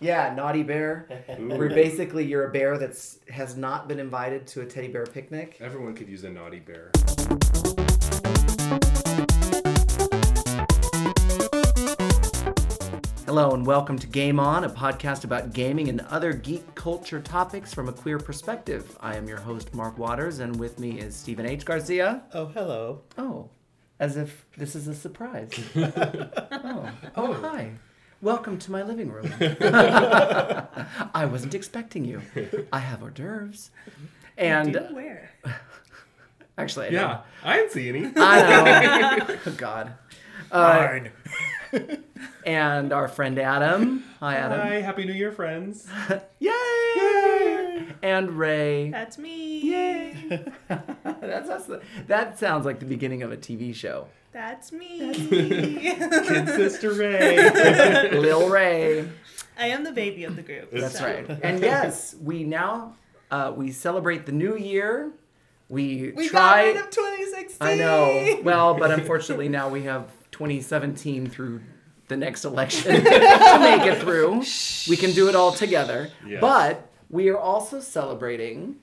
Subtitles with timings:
[0.00, 1.06] Yeah, naughty bear.
[1.38, 5.56] Where basically you're a bear that's has not been invited to a teddy bear picnic.
[5.60, 6.90] Everyone could use a naughty bear.
[13.26, 17.72] Hello and welcome to Game On, a podcast about gaming and other geek culture topics
[17.72, 18.96] from a queer perspective.
[19.00, 21.64] I am your host, Mark Waters, and with me is Stephen H.
[21.64, 22.24] Garcia.
[22.34, 23.00] Oh, hello.
[23.16, 23.48] Oh,
[23.98, 25.50] as if this is a surprise.
[25.74, 25.92] Oh.
[26.64, 26.90] oh.
[27.16, 27.72] oh, hi.
[28.22, 29.28] Welcome to my living room.
[31.12, 32.22] I wasn't expecting you.
[32.72, 33.72] I have hors d'oeuvres.
[34.38, 35.32] And Do where?
[36.56, 38.12] actually, I Yeah, I didn't see any.
[38.16, 39.36] I know.
[39.46, 39.94] Oh, God.
[40.52, 41.00] Uh,
[42.46, 44.04] and our friend Adam.
[44.20, 44.60] Hi, Adam.
[44.60, 45.88] Hi, Happy New Year, friends.
[46.38, 47.86] Yay!
[48.04, 48.90] And Ray.
[48.90, 49.62] That's me.
[49.62, 50.44] Yay!
[50.68, 51.68] That's us.
[52.06, 54.06] That sounds like the beginning of a TV show.
[54.32, 55.12] That's me.
[55.28, 58.10] Kid Sister Ray.
[58.12, 59.08] Lil Ray.
[59.58, 60.70] I am the baby of the group.
[60.72, 61.28] That's so- right.
[61.42, 62.94] And yes, we now
[63.30, 65.12] uh, we celebrate the new year.
[65.68, 66.72] We, We try.
[66.72, 67.56] got rid of 2016.
[67.66, 68.40] I know.
[68.42, 71.60] Well, but unfortunately now we have 2017 through
[72.08, 74.42] the next election to make it through.
[74.88, 76.10] We can do it all together.
[76.26, 76.40] Yes.
[76.42, 78.76] But we are also celebrating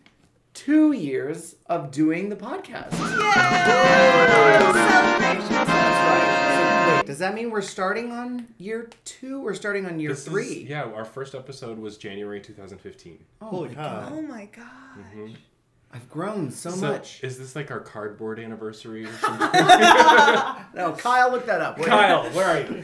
[0.55, 2.93] two years of doing the podcast.
[5.21, 5.28] Yay!
[7.09, 10.67] Does that mean we're starting on year two or starting on year This is- three?
[10.69, 13.17] yeah, our first episode was January 2015.
[13.41, 14.21] Oh Holy Oh cow.
[14.21, 14.65] my god.
[14.97, 15.33] Mm-hmm.
[15.91, 17.23] I've grown so, So, much.
[17.23, 19.49] is this like our cardboard anniversary or something?
[20.75, 21.79] No, Kyle, look that up.
[21.79, 21.87] Wait.
[21.87, 22.83] Kyle, where are you?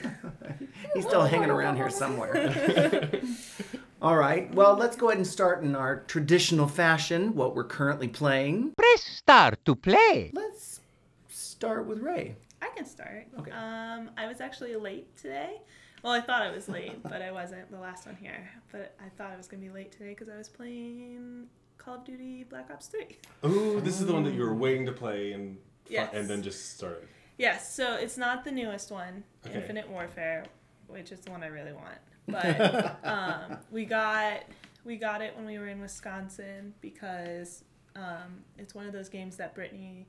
[0.95, 3.11] He's still hanging around here somewhere.
[4.01, 4.51] All right.
[4.55, 8.73] Well, let's go ahead and start in our traditional fashion, what we're currently playing.
[8.75, 10.31] Press start to play.
[10.33, 10.81] Let's
[11.29, 12.35] start with Ray.
[12.61, 13.27] I can start.
[13.39, 13.51] Okay.
[13.51, 15.61] Um, I was actually late today.
[16.03, 18.49] Well, I thought I was late, but I wasn't the last one here.
[18.71, 21.47] But I thought I was gonna be late today because I was playing
[21.77, 23.17] Call of Duty Black Ops 3.
[23.45, 25.57] Ooh, this is the one that you were waiting to play and
[25.87, 26.11] Yes.
[26.13, 27.07] and then just started.
[27.37, 29.55] Yes, so it's not the newest one, Okay.
[29.55, 30.45] Infinite Warfare,
[30.87, 31.97] which is the one I really want.
[32.27, 34.43] But um, we got
[34.83, 37.63] we got it when we were in Wisconsin because
[37.95, 40.07] um, it's one of those games that Brittany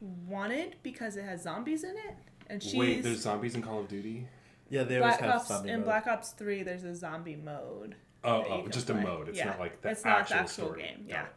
[0.00, 2.16] wanted because it has zombies in it,
[2.48, 4.26] and she's Wait, there's zombies in Call of Duty?
[4.70, 5.84] Yeah, they always Black have Ops zombie in mode.
[5.86, 6.62] Black Ops Three.
[6.62, 7.96] There's a zombie mode.
[8.24, 9.02] Oh, that you oh can just a play.
[9.02, 9.28] mode.
[9.28, 10.82] It's Yeah, not like the it's not actual, the actual story.
[10.82, 10.96] game.
[11.02, 11.22] Got Yeah.
[11.24, 11.28] it.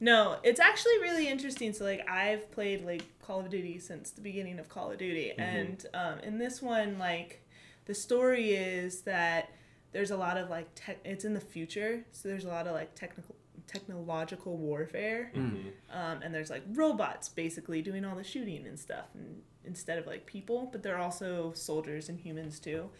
[0.00, 1.72] No, it's actually really interesting.
[1.72, 5.32] So like I've played like Call of Duty since the beginning of Call of Duty,
[5.38, 7.46] and um, in this one, like
[7.84, 9.50] the story is that
[9.92, 10.98] there's a lot of like tech.
[11.04, 13.36] It's in the future, so there's a lot of like technical
[13.66, 19.42] technological warfare, um, and there's like robots basically doing all the shooting and stuff, and
[19.64, 22.90] instead of like people, but they're also soldiers and humans too,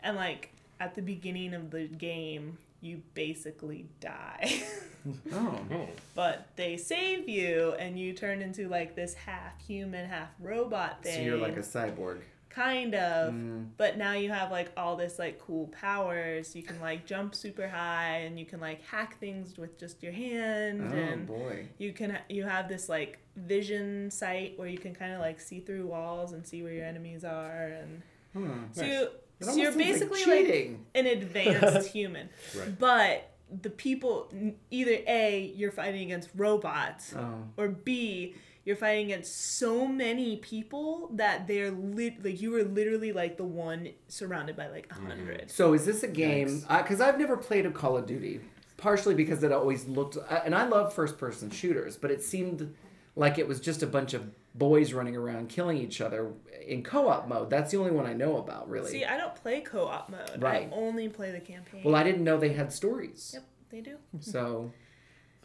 [0.00, 4.62] and like at the beginning of the game, you basically die.
[5.32, 5.58] Oh.
[5.70, 5.88] Oh.
[6.16, 11.12] but they save you and you turn into like this half human half robot thing.
[11.12, 12.22] So thing you're like a cyborg.
[12.56, 13.34] Kind of
[13.76, 17.68] but now you have like all this like cool powers you can like jump super
[17.68, 21.66] high and you can like hack things with just your hand Oh and boy.
[21.76, 25.60] you can you have this like vision sight where you can kind of like see
[25.60, 28.02] through walls and see where your enemies are and
[28.32, 28.64] Hmm.
[28.72, 28.90] so, Nice.
[28.90, 29.08] you,
[29.40, 32.28] so you're seems like basically like an advanced human
[32.58, 32.78] Right.
[32.78, 34.28] but the people
[34.70, 37.44] either a you're fighting against robots Oh.
[37.56, 38.34] or b
[38.66, 43.44] you're fighting against so many people that they're lit like you were literally like the
[43.44, 46.62] one surrounded by like a 100 So is this a game?
[46.68, 48.40] Because I've never played a Call of Duty,
[48.76, 52.74] partially because it always looked, uh, and I love first-person shooters, but it seemed
[53.14, 56.32] like it was just a bunch of boys running around killing each other
[56.66, 57.48] in co-op mode.
[57.50, 58.90] That's the only one I know about, really.
[58.90, 60.68] see i don't play co-op mode Right.
[60.72, 63.30] i only play the campaign well, I didn't know they had stories.
[63.34, 64.72] yep they do So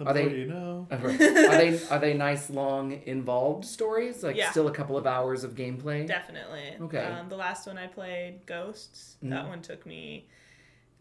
[0.04, 0.88] The Are they- you know.
[0.92, 4.24] are they are they nice, long, involved stories?
[4.24, 4.50] Like Yeah.
[4.52, 6.08] still a couple of hours of gameplay.
[6.08, 7.04] definitely Okay.
[7.06, 9.30] um, the last one i played ghosts Mhm.
[9.30, 10.26] that one took me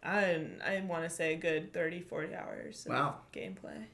[0.03, 3.17] i i want to say a good 30 40 hours of Wow.
[3.33, 3.85] gameplay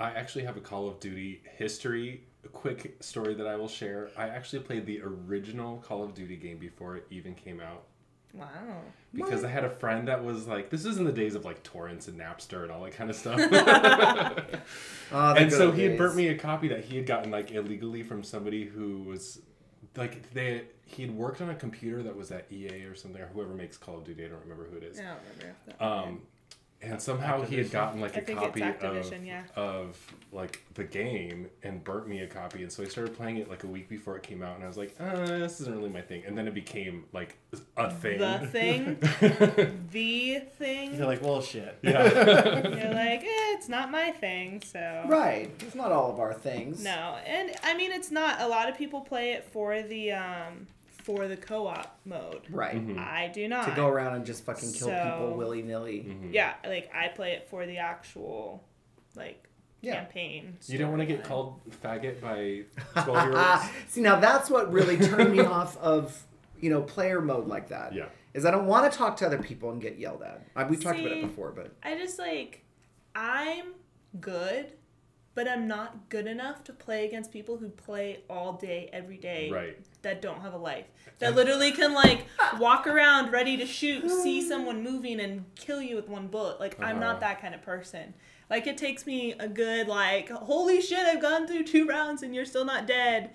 [0.00, 4.10] I actually have a Call of Duty history, a quick story that I will share.
[4.16, 7.82] I actually played the original Call of Duty game before it even came out.
[8.34, 8.48] Wow
[9.14, 11.62] Because I had a friend that was like, this is in the days of like
[11.62, 13.38] torrents and Napster and all that kind of stuff.
[15.12, 17.50] Oh, and so old he had burnt me a copy that he had gotten like
[17.50, 19.40] illegally from somebody who was
[19.96, 23.26] like they he had worked on a computer that was at EA or something or
[23.28, 24.26] whoever makes Call of Duty.
[24.26, 24.98] I don't remember who it is.
[25.00, 26.22] i don't remember that Um,
[26.80, 29.42] and somehow he had gotten like I a think copy of, yeah.
[29.56, 29.96] of
[30.32, 33.64] like the game and burnt me a copy and so i started playing it like
[33.64, 36.00] a week before it came out and i was like uh, this isn't really my
[36.00, 37.36] thing and then it became like
[37.76, 38.98] a thing The thing,
[39.90, 40.94] the thing.
[40.94, 41.78] You're like, well, shit.
[41.82, 42.02] yeah
[42.68, 45.04] You're like, eh, it's not my thing, so.
[45.06, 45.50] Right.
[45.60, 46.82] It's not all of our things.
[46.84, 48.40] No, and I mean it's not.
[48.40, 50.66] A lot of people play it for the um
[51.08, 52.42] for the co-op mode.
[52.50, 52.76] Right.
[52.76, 52.98] Mm-hmm.
[52.98, 53.64] I do not.
[53.66, 56.04] To go around and just fucking kill So- people willy nilly.
[56.06, 56.34] Mm-hmm.
[56.34, 58.62] Yeah, like I play it for the actual
[59.16, 59.48] like
[59.80, 59.94] Yeah.
[59.94, 60.58] campaign.
[60.66, 62.64] you don't want to get called faggot by
[63.04, 66.22] 12 year olds See, now that's what really turned me off of,
[66.60, 67.94] you know, player mode like that.
[67.94, 68.06] Yeah.
[68.34, 70.42] Is I don't want to talk to other people and get yelled at.
[70.54, 72.62] I, we talked about it before, but I just like
[73.14, 73.72] I'm
[74.20, 74.72] good,
[75.38, 79.48] but I'm not good enough to play against people who play all day every day
[79.52, 79.76] Right.
[80.02, 80.86] that don't have a life.
[81.20, 82.24] That literally can like
[82.58, 86.58] walk around ready to shoot, see someone moving and kill you with one bullet.
[86.58, 87.06] Like I'm Uh-huh.
[87.12, 88.14] not that kind of person.
[88.50, 92.34] Like it takes me a good like holy shit, I've gone through two rounds and
[92.34, 93.30] you're still not dead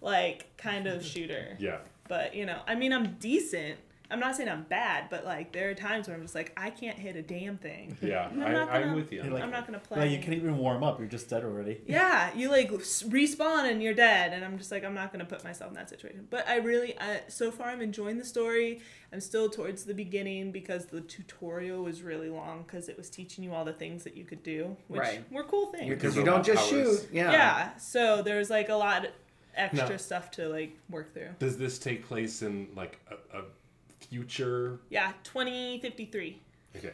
[0.00, 1.58] like kind of shooter.
[1.60, 3.78] yeah But you know, I mean I'm decent.
[4.12, 6.70] I'm not saying I'm bad, but like there are times where I'm just like I
[6.70, 7.96] can't hit a damn thing.
[8.02, 10.00] yeah I'm I, not i'm with you like- I'm not gonna play.
[10.00, 10.98] Like, you can't even warm up.
[10.98, 11.80] You're just dead already.
[11.86, 15.42] Yeah, you like respawn and you're dead, and I'm just like I'm not gonna put
[15.44, 16.26] myself in that situation.
[16.30, 18.80] But I really, I, so far I'm enjoying the story.
[19.12, 23.44] I'm still towards the beginning because the tutorial was really long because it was teaching
[23.44, 25.32] you all the things that you could do, which Right.
[25.32, 25.88] were cool things.
[25.88, 27.00] because you don't just powers.
[27.02, 27.08] shoot.
[27.12, 27.30] Yeah.
[27.32, 27.76] yeah.
[27.76, 29.06] so there's like a lot
[29.54, 29.96] extra No.
[29.98, 31.28] stuff to like work through.
[31.38, 33.42] does this take place in like a, a
[34.12, 36.38] future Yeah, 2053.
[36.76, 36.92] okay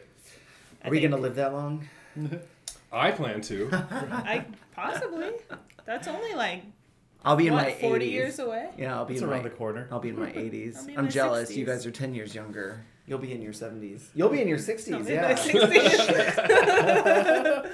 [0.85, 1.85] Are we gonna live that long?
[2.93, 5.31] i plan to I possibly.
[5.85, 6.63] That's only like
[7.25, 8.11] I'll be in what my 40 80s.
[8.11, 8.69] years away.
[8.77, 9.89] Yeah, I'll be It's in around my the corner.
[9.91, 10.77] I'll be in my 80s.
[10.79, 11.53] I'll be in I'm my jealous.
[11.53, 12.85] You guys are 10 years younger.
[13.05, 14.03] You'll be in your 70s.
[14.15, 14.93] You'll be in your 60s.
[14.93, 15.27] I'll be in yeah.
[15.27, 16.63] my 60s.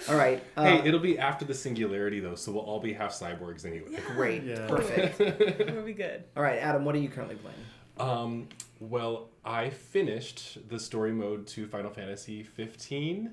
[0.10, 0.44] All right.
[0.58, 3.90] Uh, hey it'll be after the singularity though so we'll all be half cyborgs anyway
[4.16, 4.42] great.
[4.44, 4.66] Yeah.
[4.68, 5.20] Perfect.
[5.20, 6.24] we'll be good.
[6.36, 6.84] All right, Adam.
[6.84, 7.58] What are you currently playing?
[8.00, 8.50] Um,
[8.80, 13.32] well, I finished the story mode to Final Fantasy 15.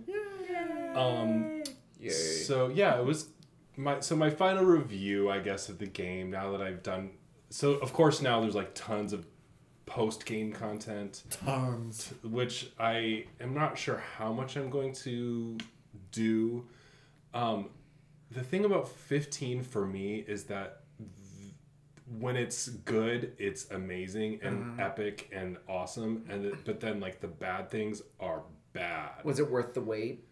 [0.95, 1.63] Um,
[2.45, 3.29] so yeah, it was
[3.77, 6.31] my so my final review, I guess, of the game.
[6.31, 7.11] Now that I've done,
[7.51, 9.27] so of course now there's like tons of
[9.87, 12.13] post game content, Arms.
[12.23, 15.59] which I am not sure how much I'm going to
[16.13, 16.67] do.
[17.35, 17.71] Um,
[18.31, 20.82] the thing about 15 for me is that th-
[22.19, 27.29] when it's good, it's amazing and epic and awesome, and it, but then like the
[27.29, 28.43] bad things are
[28.73, 29.25] bad.
[29.25, 30.25] Was it worth the wait?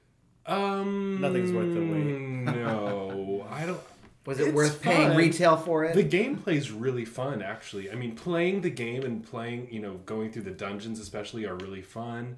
[0.46, 2.16] Um, Nothing's worth the wait.
[2.20, 3.80] no, I don't.
[4.26, 5.94] Was it It's worth paying retail for it?
[5.94, 7.90] The gameplay is really fun, actually.
[7.90, 11.54] I mean, playing the game and playing, you know, going through the dungeons, especially, are
[11.56, 12.36] really fun.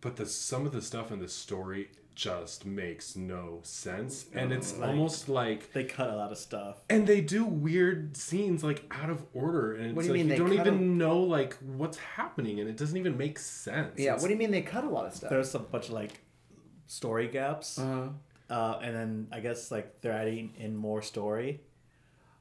[0.00, 4.76] But the some of the stuff in the story just makes no sense, and it's
[4.76, 5.72] Like- almost like.
[5.72, 6.82] They cut a lot of stuff.
[6.90, 10.18] And they do weird scenes like out of order, and it's What do you like
[10.20, 13.38] mean you they don't cut even know like what's happening, and it doesn't even make
[13.38, 13.94] sense.
[13.98, 14.04] yeah.
[14.10, 15.30] It's- What do you mean they cut a lot of stuff?
[15.30, 16.20] There's a bunch of like
[16.86, 17.78] story gaps.
[17.78, 18.08] Uh,
[18.50, 21.60] Uh, and then I guess like they're adding in more story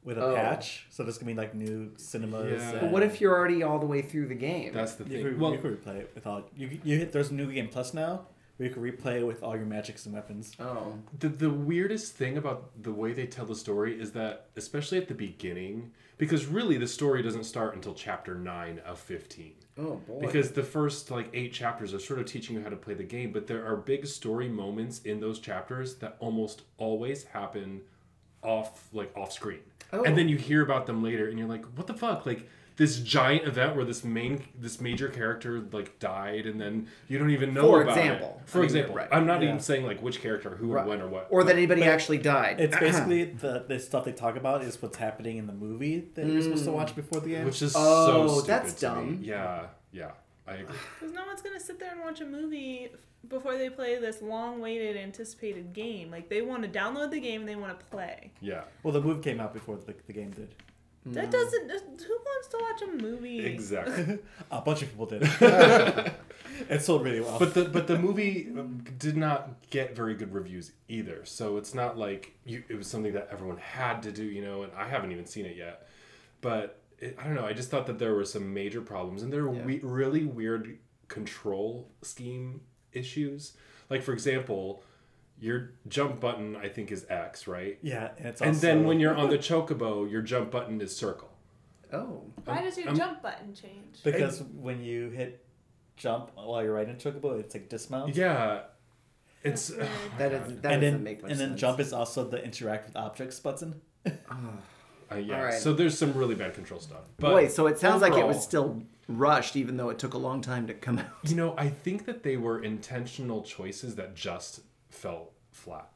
[0.03, 0.35] with a Oh.
[0.35, 0.87] patch.
[0.89, 2.61] So there's gonna be like new cinemas.
[2.61, 2.81] Yeah.
[2.81, 4.73] but what if you're already all the way through the game?
[4.73, 5.23] That's the you thing.
[5.23, 7.13] could, well, you could replay it with all you you hit.
[7.13, 8.27] There's a new game plus now
[8.61, 10.53] where you can replay with all your magics and weapons.
[10.59, 10.93] oh.
[11.17, 15.07] The, the weirdest thing about the way they tell the story is that, especially at
[15.07, 19.53] the beginning, because really the story doesn't start until chapter 9 of 15.
[19.79, 20.19] Oh boy.
[20.19, 23.03] Because the first like eight chapters are sort of teaching you how to play the
[23.03, 27.81] game, but there are big story moments in those chapters that almost always happen
[28.43, 29.61] off like off screen.
[29.91, 30.03] Oh.
[30.03, 32.27] And then you hear about them later and you're like, what the fuck?
[32.27, 32.47] Like
[32.81, 37.29] this giant event where this main this major character like died and then you don't
[37.29, 38.41] even know For about example.
[38.43, 38.49] it.
[38.49, 38.95] For I mean, example.
[38.95, 39.07] right.
[39.11, 39.49] I'm not Yeah.
[39.49, 40.83] even saying like which character, who Right.
[40.83, 41.27] or when or what.
[41.29, 42.59] or that anybody But actually died.
[42.59, 46.25] It's basically the the stuff they talk about is what's happening in the movie that
[46.25, 46.95] you're supposed to watch mm.
[46.95, 47.45] before the game.
[47.45, 48.95] which is Oh, so stupid that's to me.
[48.95, 49.19] dumb.
[49.21, 50.11] Yeah, yeah.
[50.47, 50.75] I agree.
[50.99, 52.89] Because no one's gonna sit there and watch a movie
[53.29, 56.09] before they play this long-waited, anticipated game.
[56.09, 58.31] Like they want to download the game and they want to play.
[58.41, 58.63] Yeah.
[58.81, 60.55] well, the movie came out before the, the game did.
[61.05, 61.69] That doesn't.
[61.69, 63.43] Who wants to watch a movie?
[63.45, 64.19] Exactly.
[64.51, 65.23] A bunch of people did.
[66.69, 67.39] it sold really well.
[67.39, 71.25] but the but the movie um, did not get very good reviews either.
[71.25, 74.61] So it's not like you, it was something that everyone had to do, you know.
[74.63, 75.87] And I haven't even seen it yet,
[76.41, 77.45] but it, I don't know.
[77.45, 79.65] I just thought that there were some major problems, and there were Yeah.
[79.65, 80.77] we, really weird
[81.07, 82.61] control scheme
[82.93, 83.53] issues.
[83.89, 84.83] Like for example,
[85.41, 87.77] your jump button I think is X, right?
[87.81, 90.95] yeah, and it's And also, then when you're on the chocobo, your jump button is
[90.95, 91.29] circle.
[91.91, 92.23] oh.
[92.45, 94.01] Why does your I'm- jump button change?
[94.03, 95.43] because when you hit
[95.97, 98.15] jump while you're riding a chocobo, it's like dismount.
[98.15, 98.61] Yeah.
[99.43, 99.89] It's Weird.
[100.19, 102.85] That is that and doesn't then make much and then jump is also the interact
[102.87, 103.81] with objects button.
[104.29, 104.51] Ah.
[105.11, 105.37] uh, yeah.
[105.37, 105.53] All right.
[105.55, 107.01] So there's some really bad control stuff.
[107.17, 110.17] But Boy, so it sounds like it was still rushed, even though it took a
[110.17, 111.07] long time to come out.
[111.23, 115.89] You know, I think that they were intentional choices that just felt flat.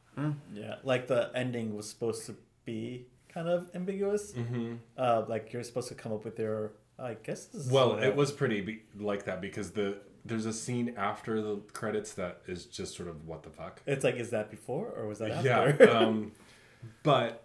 [0.54, 4.32] Yeah, like the ending was supposed to be kind of ambiguous.
[4.32, 4.76] Mm-hmm.
[4.98, 7.46] Uh, like you're supposed to come up with your, I guess.
[7.48, 11.42] This Well, what it was pretty be- like that because the there's a scene after
[11.42, 13.82] the credits that is just sort of what the fuck.
[13.86, 15.64] It's like, is that before or was that Yeah.
[15.86, 16.32] um,
[17.04, 17.44] but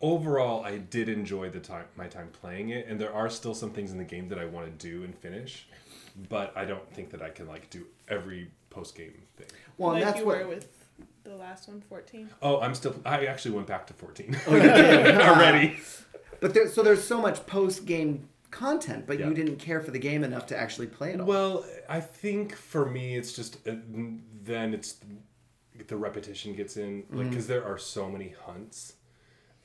[0.00, 3.70] overall, I did enjoy the time my time playing it, and there are still some
[3.70, 5.68] things in the game that I want to do and finish,
[6.28, 9.46] but I don't think that I can like do every post game thing.
[9.78, 10.68] Well, like that's you what were with
[11.26, 12.30] the last one, 14.
[12.42, 12.94] Oh, I'm still.
[13.04, 15.20] I actually went back to 14 Oh, you did.
[15.20, 15.78] already.
[16.38, 19.28] But there, so there's so much post game content, but Yeah.
[19.28, 21.26] you didn't care for the game enough to actually play it all.
[21.26, 23.72] Well, I think for me, it's just uh,
[24.44, 24.96] then it's
[25.88, 28.94] the repetition gets in, like because there are so many hunts,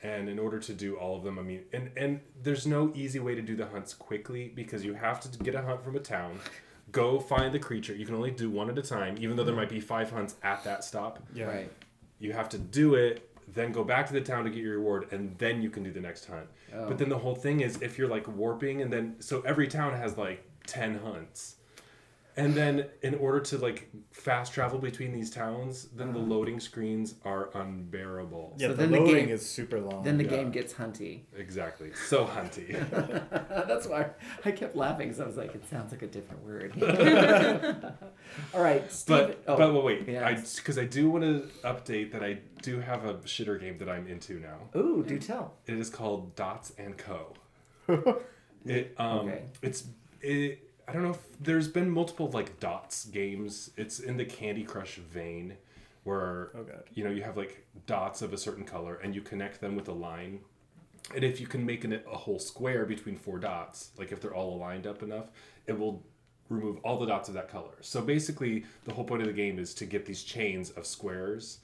[0.02, 3.18] and in order to do all of them, I mean, and and there's no easy
[3.20, 6.00] way to do the hunts quickly because you have to get a hunt from a
[6.00, 6.38] town,
[6.92, 7.94] go find the creature.
[7.94, 10.36] You can only do one at a time, even though there might be five hunts
[10.42, 11.18] at that stop.
[11.34, 11.46] yeah.
[11.46, 11.72] Right.
[12.18, 15.08] You have to do it, then go back to the town to get your reward,
[15.12, 16.46] and then you can do the next hunt.
[16.72, 16.86] Oh.
[16.86, 19.92] But then the whole thing is if you're like warping, and then so every town
[19.94, 21.56] has like ten hunts,
[22.36, 27.14] and then in order to like fast travel between these towns, then the loading screens
[27.24, 28.54] are unbearable.
[28.56, 30.02] Yeah, So the then the loading game- is super long.
[30.02, 30.30] Then the Yeah.
[30.30, 31.22] game gets hunty.
[31.36, 31.92] Exactly.
[32.08, 32.72] So hunty.
[33.68, 34.10] That's why
[34.44, 36.72] I kept laughing because I was like, it sounds like a different word.
[38.54, 39.36] all right, Steve.
[39.36, 40.22] but oh, but wait, yes.
[40.24, 43.88] I because I do want to update that I do have a shitter game that
[43.88, 44.58] I'm into now.
[44.78, 45.54] Ooh, do tell.
[45.66, 47.34] It is called Dots and Co.
[48.64, 49.42] it um Okay.
[49.60, 49.84] it's
[50.20, 53.70] it I don't know if there's been multiple like dots games.
[53.76, 55.56] It's in the Candy Crush vein
[56.04, 59.60] where Oh, you know you have like dots of a certain color and you connect
[59.60, 60.40] them with a line.
[61.14, 64.34] And if you can make an, a whole square between four dots, like if they're
[64.34, 65.30] all aligned up enough,
[65.66, 66.02] it will
[66.48, 67.74] remove all the dots of that color.
[67.80, 71.58] So basically, the whole point of the game is to get these chains of squares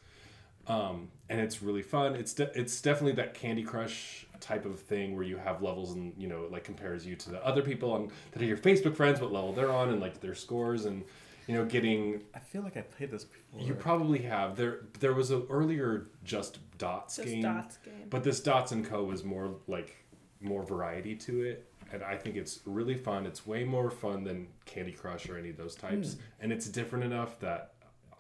[0.69, 2.15] um, and it's really fun.
[2.15, 6.13] It's de- it's definitely that Candy Crush type of thing where you have levels and
[6.17, 8.95] you know it, like compares you to the other people on that are your Facebook
[8.95, 11.05] friends, what level they're on, and like their scores, and
[11.47, 12.23] you know getting.
[12.35, 13.61] I feel like I played this before.
[13.61, 14.81] You probably have there.
[15.01, 18.07] There was a earlier just dots Just game, dots game.
[18.11, 19.97] but this dots and co was more like
[20.41, 21.71] more variety to it.
[21.91, 23.25] And I think it's really fun.
[23.25, 26.15] It's way more fun than Candy Crush or any of those types.
[26.15, 26.21] Hmm.
[26.41, 27.73] And it's different enough that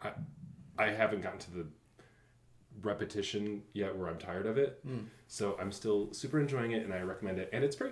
[0.02, 0.12] I,
[0.78, 1.66] I haven't gotten to the
[2.82, 4.80] repetition yet where I'm tired of it.
[4.86, 4.98] Hmm.
[5.28, 7.50] So I'm still super enjoying it and I recommend it.
[7.52, 7.90] And it's free.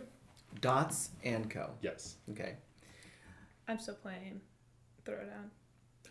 [0.61, 1.71] Dots and Co.
[1.83, 2.17] Yes.
[2.31, 2.55] Okay.
[3.69, 4.41] I'm still playing
[5.05, 5.51] Throwdown.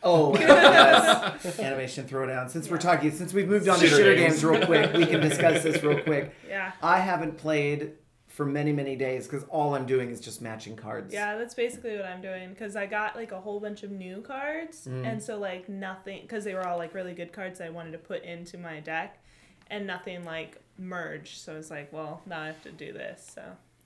[0.03, 1.59] Oh, yes.
[1.59, 2.49] Animation Throwdown.
[2.49, 4.33] Since we're talking, since we've moved on to Shitter shitter games.
[4.41, 6.33] games real quick, we can discuss this real quick.
[6.47, 6.73] Yeah.
[6.83, 7.93] I haven't played
[8.27, 11.13] for many, many days because all I'm doing is just matching cards.
[11.13, 14.21] Yeah, that's basically what I'm doing because I got like a whole bunch of new
[14.21, 15.07] cards, Mm.
[15.07, 17.97] and so like nothing because they were all like really good cards I wanted to
[17.97, 19.23] put into my deck,
[19.67, 21.37] and nothing like merged.
[21.39, 23.31] So it's like, well, now I have to do this.
[23.35, 23.43] So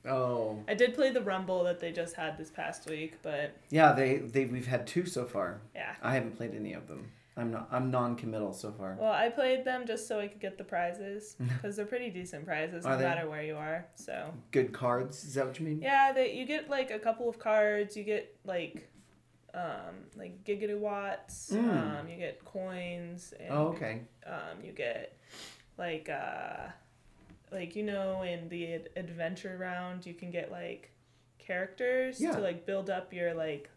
[0.09, 3.91] Oh, I did play the Rumble that they just had this past week, but yeah.
[3.91, 5.61] They they we've had two so far.
[5.75, 5.95] yeah.
[6.01, 7.11] I haven't played any of them.
[7.37, 7.69] I'm not.
[7.71, 8.97] I'm non-committal so far.
[8.99, 12.45] Well, I played them just so I could get the prizes because they're pretty decent
[12.45, 13.85] prizes no matter where you are.
[13.95, 15.23] So Good cards.
[15.23, 15.81] Is that what you mean?
[15.81, 17.95] yeah, they you get like a couple of cards.
[17.95, 18.89] You get like
[19.53, 21.51] um like gigawatts.
[21.53, 21.99] Mm.
[22.01, 23.33] Um, you get coins.
[23.39, 24.01] And, Oh, okay.
[24.25, 25.17] Um, you get
[25.79, 26.67] like uh
[27.51, 30.91] like you know in the ad- adventure round you can get like
[31.39, 32.33] characters Yeah.
[32.33, 33.69] to like build up your like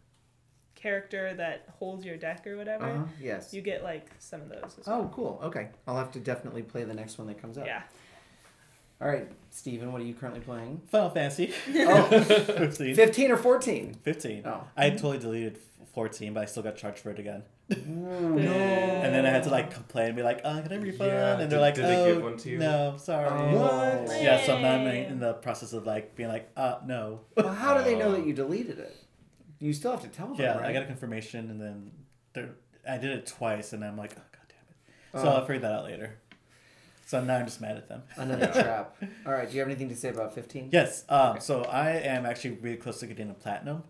[0.75, 2.85] character that holds your deck or whatever.
[2.85, 3.03] Uh huh.
[3.21, 3.53] Yes.
[3.53, 5.01] You get like some of those as well.
[5.01, 5.39] Oh, cool.
[5.43, 5.69] Okay.
[5.87, 7.65] I'll have to definitely play the next one that comes up.
[7.65, 7.81] Yeah.
[9.01, 10.81] All right, Steven, what are you currently playing?
[10.89, 12.95] Final Fantasy Oh, 15.
[12.95, 13.95] 15 or 14?
[14.01, 14.43] 15.
[14.45, 14.63] Oh.
[14.77, 15.59] I totally deleted
[15.93, 17.43] 14, but I still got charged for it again.
[17.85, 18.51] No.
[18.51, 21.11] And then I had to like complain and be like, oh, can I refund?
[21.11, 22.57] Yeah, And did- they're like, did they oh, give one to you?
[22.57, 23.27] no, sorry.
[23.29, 23.59] Oh.
[23.59, 24.21] What?
[24.21, 27.21] Yeah, so now I'm in the process of like being like, uh, no.
[27.35, 28.95] Well, how do they know that you deleted it?
[29.59, 30.65] You still have to tell them, Yeah, right?
[30.69, 31.91] I got a confirmation and then
[32.33, 32.49] there,
[32.89, 35.23] I did it twice and I'm like, oh, god damn it.
[35.23, 35.35] So Oh.
[35.39, 36.17] I'll figure that out later.
[37.05, 38.03] So now I'm just mad at them.
[38.15, 38.95] Another trap.
[39.25, 40.69] All right, do you have anything to say about 15?
[40.71, 41.39] Yes, um, Okay.
[41.41, 43.83] so I am actually really close to getting a platinum.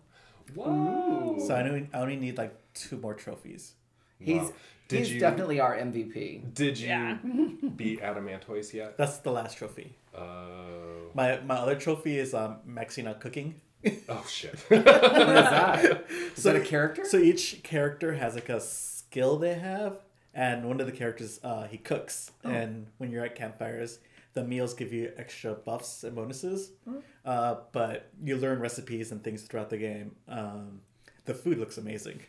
[0.54, 1.36] Whoa.
[1.46, 3.72] So I only, I only need like two more trophies.
[4.18, 4.52] He's, Wow.
[4.88, 6.54] Did he's you- definitely our MVP.
[6.54, 7.14] Did you Yeah.
[7.76, 8.98] beat Adamantoise yet?
[8.98, 9.94] That's the last trophy.
[10.16, 11.10] Oh.
[11.14, 13.60] My my other trophy is um, maxing out cooking.
[14.08, 14.58] oh shit.
[14.68, 16.04] What is that?
[16.36, 17.04] Is that a character?
[17.04, 19.98] So each character has like a skill they have
[20.34, 24.00] and one of the characters uh, he cooks, and when you're at campfires,
[24.32, 26.72] the meals give you extra buffs and bonuses.
[27.24, 30.16] Uh, but you learn recipes and things throughout the game.
[30.28, 30.80] Um,
[31.24, 32.20] the food looks amazing.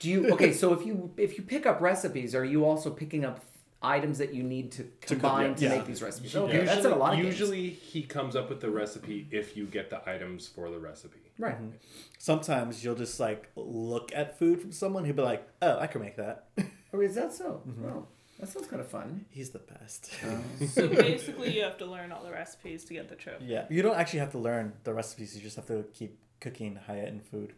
[0.00, 0.52] Do you okay?
[0.52, 3.44] So if you if you pick up recipes, are you also picking up
[3.82, 5.76] items that you need to combine to, yeah.
[5.76, 6.34] make these recipes?
[6.34, 7.38] Okay, that's in a lot of games.
[7.38, 11.20] usually he comes up with the recipe if you get the items for the recipe.
[11.38, 11.54] Right.
[11.54, 11.76] Mm-hmm.
[12.18, 16.00] Sometimes you'll just like look at food from someone who'll be like, "Oh, I can
[16.00, 16.46] make that."
[16.92, 17.62] Oh, is that so?
[17.68, 17.84] Mm-hmm.
[17.84, 18.08] Oh,
[18.40, 19.26] that sounds kind of fun.
[19.30, 20.10] He's the best.
[20.26, 20.40] Oh.
[20.66, 23.44] So basically, you have to learn all the recipes to get the trophy.
[23.44, 25.36] yeah, you don't actually have to learn the recipes.
[25.36, 27.52] You just have to keep cooking high end food.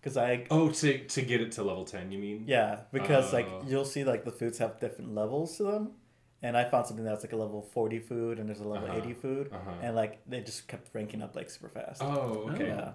[0.00, 2.44] Because I Oh, to to get it to level ten, you mean?
[2.46, 3.62] Yeah, because like Oh.
[3.66, 5.90] you'll see like the foods have different levels to them,
[6.42, 8.98] and I found something that's like a level forty food and there's a level Uh-huh,
[8.98, 9.70] eighty food, uh-huh.
[9.82, 12.02] and like they just kept ranking up like super fast.
[12.02, 12.68] Oh, okay.
[12.68, 12.92] Yeah,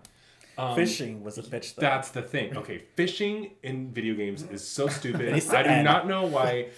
[0.57, 1.81] Um, fishing was a bitch though.
[1.81, 2.57] That's the thing.
[2.57, 5.31] Okay, fishing in video games is so stupid.
[5.53, 6.69] I do not know why.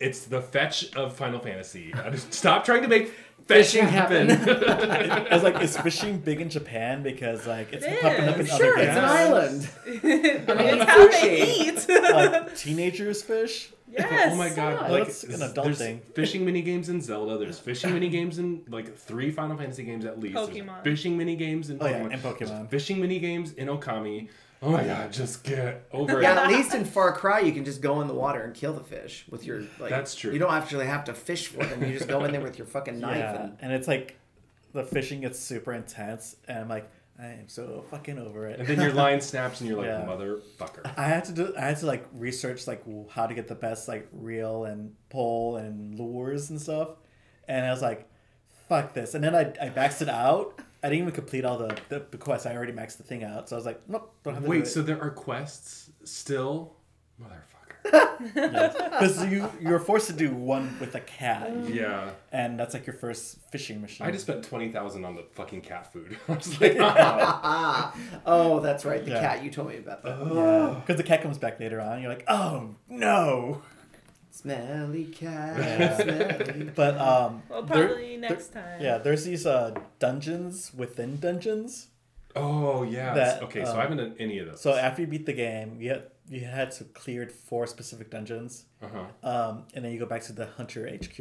[0.00, 1.92] It's the fetch of Final Fantasy.
[2.30, 3.12] Stop trying to make
[3.46, 4.30] fishing happen.
[4.30, 8.42] I was like, is fishing big in Japan because like it's It popping up in
[8.46, 8.52] is.
[8.52, 9.68] other Sure, it's an island.
[9.86, 9.90] I
[10.54, 11.88] mean, it's how they eat.
[11.88, 13.70] Like teenagers fish.
[13.90, 14.30] yes.
[14.32, 14.82] oh my god!
[14.82, 16.00] Yeah, like that's an adult there's thing.
[16.14, 17.38] fishing mini games in Zelda.
[17.38, 20.34] There's fishing mini games in like three Final Fantasy games at least.
[20.36, 20.84] There's Pokemon.
[20.84, 22.12] fishing mini games in Oh, yeah, Pokemon.
[22.12, 22.70] and Pokemon.
[22.70, 24.28] There's fishing mini games in Okami.
[24.62, 25.10] Oh my god!
[25.12, 26.34] Just get over Yeah, it.
[26.36, 28.74] Yeah, at least in Far Cry, you can just go in the water and kill
[28.74, 29.60] the fish with your.
[29.78, 30.32] Like, That's true.
[30.32, 31.82] You don't actually have to fish for them.
[31.82, 33.56] You just go in there with your fucking knife Yeah, and.
[33.60, 34.18] and it's like
[34.72, 38.60] the fishing gets super intense, and I'm like, I am so fucking over it.
[38.60, 40.04] And then your line snaps, and you're like, Yeah.
[40.06, 40.90] motherfucker.
[40.96, 41.54] I had to do.
[41.56, 45.56] I had to like research like how to get the best like reel and pole
[45.56, 46.90] and lures and stuff,
[47.48, 48.06] and I was like,
[48.68, 50.60] "Fuck this!" And then I I maxed it out.
[50.82, 52.46] I didn't even complete all the, the the quests.
[52.46, 54.60] I already maxed the thing out, so I was like, "Nope, don't have to Wait,
[54.64, 56.74] do so there are quests still,
[57.20, 57.36] motherfucker.
[58.34, 62.10] because you you're forced to do one with a cat, yeah.
[62.32, 64.04] and that's like your first fishing mission.
[64.06, 66.18] I just spent twenty thousand on the fucking cat food.
[66.28, 67.92] I was like, oh.
[68.26, 69.04] Oh, that's right.
[69.04, 69.20] The Yeah.
[69.20, 69.44] cat.
[69.44, 70.18] You told me about that.
[70.34, 72.00] yeah, because the cat comes back later on.
[72.00, 73.62] You're like, "Oh no!"
[74.42, 75.56] Smelly cat.
[75.58, 75.96] Yeah.
[76.02, 76.70] Smelly.
[76.74, 78.80] But um, Well, there- probably next time.
[78.80, 81.88] yeah, there's these uh dungeons within dungeons.
[82.36, 83.14] oh yeah.
[83.14, 84.60] That, okay, so um, I haven't done any of those.
[84.60, 88.64] So after you beat the game, you had you had to clear four specific dungeons,
[88.80, 89.28] uh-huh.
[89.28, 91.16] um, and then you go back to the Hunter HQ.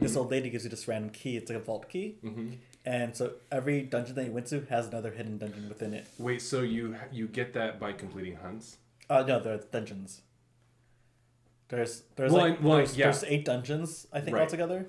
[0.00, 1.36] This old lady gives you this random key.
[1.36, 2.50] It's like a vault key, hmm
[2.84, 6.06] and so every dungeon that you went to has another hidden dungeon within it.
[6.18, 8.78] Wait, so you you get that by completing hunts?
[9.10, 10.22] Uh, no, they're dungeons.
[11.68, 13.06] There's there's Well, like I- well, there's, yeah.
[13.06, 14.42] there's eight dungeons I think Right.
[14.42, 14.86] altogether.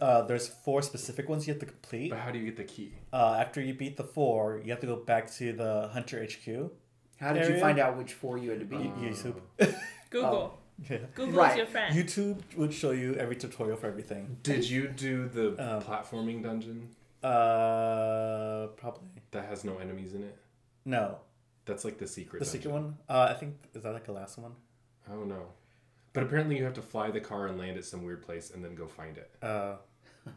[0.00, 2.10] Uh, there's four specific ones you have to complete.
[2.10, 2.94] But how do you get the key?
[3.12, 6.70] Uh, after you beat the four, you have to go back to the Hunter HQ.
[7.20, 8.94] How did you find out which four you had to Uh, beat?
[8.96, 9.40] YouTube.
[10.10, 10.58] Google.
[10.90, 10.98] yeah.
[11.14, 11.56] Google's Right.
[11.56, 11.94] your friend.
[11.94, 14.38] YouTube would show you every tutorial for everything.
[14.42, 16.88] Did you do the Um, platforming dungeon
[17.22, 20.36] Uh, probably that has no enemies in it?
[20.84, 21.18] no.
[21.64, 22.40] That's like the secret.
[22.40, 22.60] The dungeon.
[22.62, 22.98] secret one.
[23.08, 24.52] Uh, I think is that like the last one.
[25.08, 25.46] I don't know.
[26.12, 28.64] But apparently you have to fly the car and land at some weird place and
[28.64, 29.30] then go find it.
[29.42, 29.76] Uh,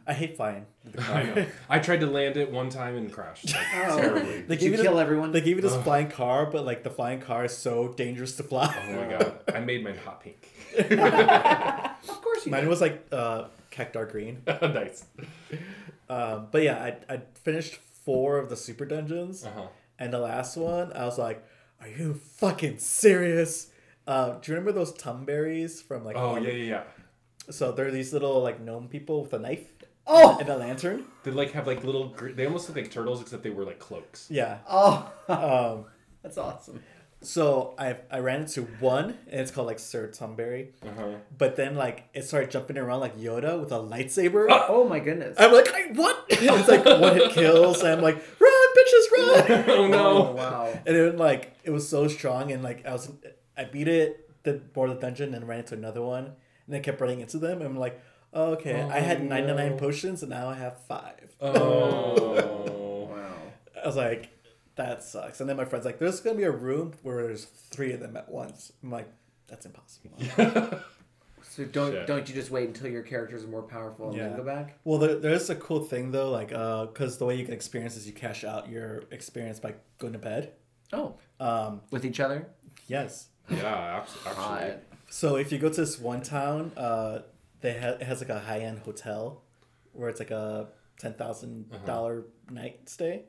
[0.06, 0.66] I hate flying.
[0.84, 1.16] the car.
[1.16, 1.46] I know.
[1.68, 3.52] I tried to land it one time and crashed.
[3.52, 4.00] Like, Oh.
[4.00, 4.40] terribly.
[4.42, 5.32] They Did you you kill the- everyone?
[5.32, 5.84] They gave you this Ugh.
[5.84, 8.74] flying car, but like the flying car is so dangerous to fly.
[8.88, 9.34] Oh my god.
[9.54, 10.48] I made mine hot pink.
[10.78, 12.68] of course you Mine did.
[12.68, 14.42] was like uh, cactuar green.
[14.46, 15.04] nice.
[16.08, 19.66] Um, but yeah, I I finished four of the super dungeons, Uh-huh.
[19.98, 21.44] and the last one I was like,
[21.80, 23.70] "Are you fucking serious?"
[24.06, 26.16] Uh, do you remember those tonberries from like?
[26.16, 26.82] Oh yeah, yeah, yeah.
[27.50, 29.66] So they're these little like gnome people with a knife
[30.06, 30.36] Oh!
[30.38, 31.04] and a lantern.
[31.24, 32.08] They like have like little.
[32.08, 34.28] gr- They almost look like turtles, except they were like cloaks.
[34.30, 34.58] Yeah.
[34.68, 35.84] Oh, Um,
[36.22, 36.80] that's awesome.
[37.22, 40.68] so I I ran into one, and it's called like Sir Tonberry.
[40.84, 41.08] Uh huh.
[41.36, 44.46] But then like it started jumping around like Yoda with a lightsaber.
[44.68, 45.36] Oh my goodness.
[45.38, 46.24] I'm like, "Hey, what?
[46.28, 47.80] it's like one hit kills.
[47.82, 49.64] And I'm like, run, bitches, run!
[49.68, 50.32] oh Oh, no.
[50.32, 50.72] wow.
[50.86, 53.10] and then like it was so strong, and like I was,
[53.56, 56.34] I beat it, did board of the dungeon, and ran into another one, and
[56.68, 57.58] then kept running into them.
[57.58, 58.00] And I'm like,
[58.32, 59.76] oh, okay, I had Oh, 99 no.
[59.76, 61.34] potions, and now I have five.
[61.40, 62.42] Oh.
[63.06, 63.34] Wow.
[63.82, 64.30] I was like,
[64.74, 65.40] that sucks.
[65.40, 68.16] And then my friend's like, there's gonna be a room where there's three of them
[68.16, 68.72] at once.
[68.82, 69.08] I'm like,
[69.46, 70.18] that's impossible.
[71.48, 72.06] So don't Shit.
[72.06, 74.78] don't you just wait until your characters are more powerful and then go back?
[74.84, 77.96] Well, there, there's a cool thing though, like, uh, because the way you can experience
[77.96, 80.52] is you cash out your experience by going to bed.
[80.92, 82.48] Oh, Um, with each other.
[82.88, 83.28] yes.
[83.50, 83.66] Yeah,
[84.00, 84.42] abs- actually.
[84.42, 84.76] Hot.
[85.08, 87.20] So if you go to this one town, uh,
[87.60, 89.42] they ha- it has like a high end hotel
[89.92, 91.14] where it's like a ten
[91.86, 93.22] dollar night stay.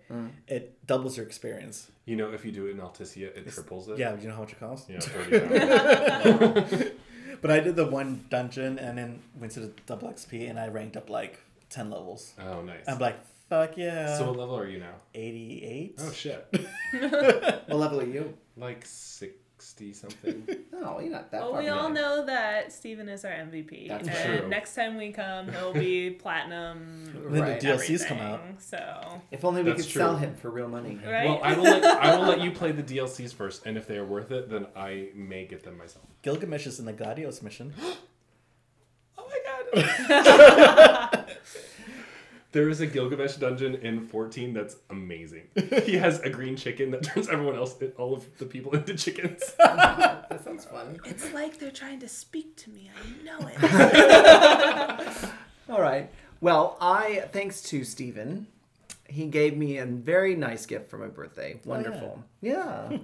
[0.48, 1.92] It doubles your experience.
[2.06, 3.98] You know, if you do it in Altissia, it triples it.
[4.00, 4.90] Yeah, you know how much it costs.
[4.90, 6.92] Yeah, thirty
[7.42, 10.68] but I did the one dungeon and then went to the double XP and I
[10.70, 12.34] ranked up like ten levels.
[12.42, 12.84] Oh, nice.
[12.88, 13.18] I'm like,
[13.50, 14.18] fuck yeah.
[14.18, 14.96] so what level are you now?
[15.14, 15.96] eighty eight.
[16.00, 16.48] Oh shit,
[16.94, 18.36] What level are you?
[18.56, 18.86] like
[19.68, 20.48] sixty something.
[20.78, 21.62] No, you're not that Well, far.
[21.62, 21.96] we all behind.
[21.96, 23.88] know that Steven is our MVP.
[23.90, 24.48] That's and true.
[24.48, 27.04] next time we come, he'll be platinum.
[27.32, 27.60] Then Right.
[27.60, 28.42] the DLCs come out.
[28.60, 30.00] So, If only we That's could true.
[30.02, 31.00] sell him for real money.
[31.04, 31.26] right?
[31.26, 33.98] Well, I will let I will let you play the DLCs first, and if they
[33.98, 36.06] are worth it, then I may get them myself.
[36.22, 37.74] Gilgamesh is in the Gladios mission.
[39.20, 40.94] Oh my god!
[42.52, 45.48] There is a Gilgamesh dungeon in 14 that's amazing.
[45.84, 49.44] He has a green chicken that turns everyone else, all of the people, into chickens.
[50.30, 51.00] That sounds fun.
[51.06, 52.92] it's like they're trying to speak to me.
[52.96, 55.30] I know it.
[55.70, 56.10] All right.
[56.42, 58.48] Well, I thanks to Steven,
[59.10, 61.60] he gave me a very nice gift for my birthday.
[61.66, 62.24] Wonderful.
[62.42, 62.98] yeah.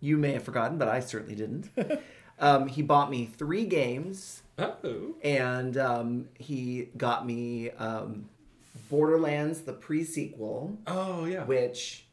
[0.00, 1.70] you may have forgotten, but I certainly didn't.
[2.38, 5.14] Um, he bought me three games, Oh.
[5.22, 8.28] and um, he got me um,
[8.90, 11.44] Borderlands, the pre-sequel, Oh yeah.
[11.44, 12.06] which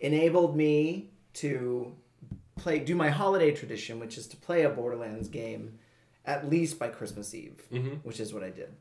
[0.00, 1.94] enabled me to
[2.56, 5.78] play do my holiday tradition, which is to play a Borderlands game
[6.24, 7.94] at least by Christmas Eve, mm-hmm.
[8.04, 8.72] which is what I did.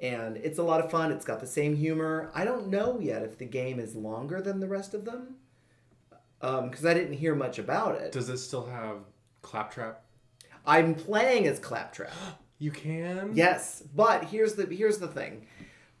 [0.00, 1.12] And it's a lot of fun.
[1.12, 2.30] It's got the same humor.
[2.34, 5.36] I don't know yet if the game is longer than the rest of them,
[6.42, 8.12] um, because I didn't hear much about it.
[8.12, 8.98] Does it still have
[9.42, 10.02] claptrap?
[10.66, 12.12] I'm playing as Claptrap.
[12.60, 13.32] You can.
[13.34, 15.44] Yes, but here's the here's the thing.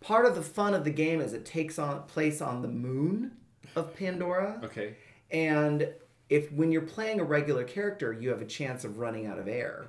[0.04, 3.32] Part of the fun of the game is it takes on place on the moon
[3.74, 4.60] of Pandora.
[4.64, 4.96] Okay.
[5.30, 5.88] And
[6.28, 9.48] if when you're playing a regular character, you have a chance of running out of
[9.48, 9.86] air.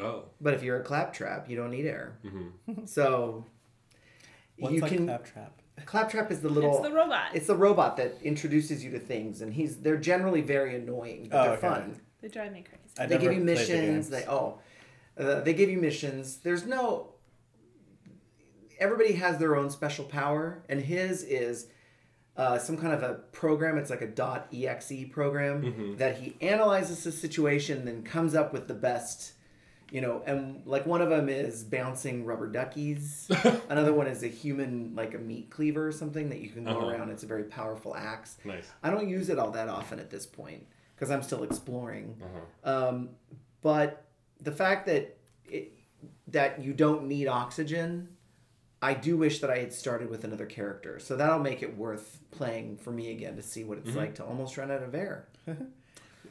[0.00, 0.24] Oh.
[0.40, 2.16] But if you're a claptrap, you don't need air.
[2.86, 3.44] So
[4.58, 5.60] What's you like can Claptrap?
[5.86, 7.34] claptrap is the little it's the robot.
[7.34, 11.36] it's the robot that introduces you to things, and he's they're generally very annoying, but
[11.38, 11.60] Oh, they're okay.
[11.68, 12.00] fun.
[12.22, 12.82] they drive me crazy.
[12.98, 14.08] I they give you played the missions.
[14.08, 14.58] They oh,
[15.18, 16.38] uh, they give you missions.
[16.38, 17.13] There's no.
[18.84, 21.66] Everybody has their own special power, and his is
[22.36, 23.78] uh, some kind of a program.
[23.78, 24.12] It's like a
[24.68, 29.32] .exe program that he analyzes the situation, then comes up with the best.
[29.90, 33.30] You know, and like one of them is bouncing rubber duckies.
[33.68, 36.70] Another one is a human, like a meat cleaver or something that you can go
[36.72, 36.88] Uh-huh.
[36.88, 37.10] around.
[37.10, 38.36] It's a very powerful axe.
[38.44, 38.68] Nice.
[38.82, 40.66] I don't use it all that often at this point
[40.96, 42.16] because I'm still exploring.
[42.20, 42.88] Uh-huh.
[42.88, 43.10] Um,
[43.60, 44.04] but
[44.40, 45.16] the fact that
[45.48, 45.72] it,
[46.28, 48.08] that you don't need oxygen,
[48.84, 50.98] I do wish that I had started with another character.
[50.98, 54.24] So that'll make it worth playing for me again to see what it's like to
[54.24, 55.26] almost run out of air.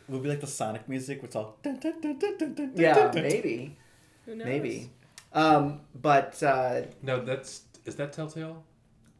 [0.07, 1.57] Would be like the Sonic music, which it's all.
[1.63, 3.23] Dun, dun, dun, dun, dun, dun, Yeah, dun, dun.
[3.23, 3.75] maybe,
[4.27, 4.45] Who knows?
[4.45, 4.91] maybe.
[5.33, 8.63] Um, but uh, No, that's is that Telltale?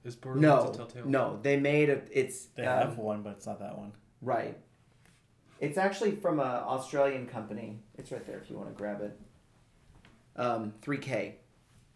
[0.04, 1.08] Is Borderlands a no, Telltale?
[1.08, 2.02] no, they made a.
[2.12, 3.94] It's They um, have one, but it's not that one.
[4.22, 4.58] Right.
[5.60, 7.80] It's actually from an Australian company.
[7.98, 9.20] It's right there if you want to grab it.
[10.36, 11.34] Um, 3K.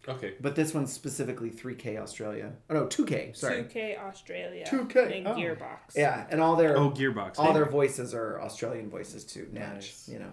[0.06, 0.34] Okay.
[0.40, 2.52] But this one's specifically 3K Australia.
[2.70, 3.36] Oh no, 2K.
[3.36, 3.62] Sorry.
[3.64, 4.64] 2K Australia.
[4.66, 5.34] 2K, And oh.
[5.34, 5.96] Gearbox.
[5.96, 7.38] Yeah, and all their Oh, Gearbox.
[7.38, 9.48] all their voices are Australian voices too.
[9.52, 10.08] Natch, Nice.
[10.10, 10.30] you know.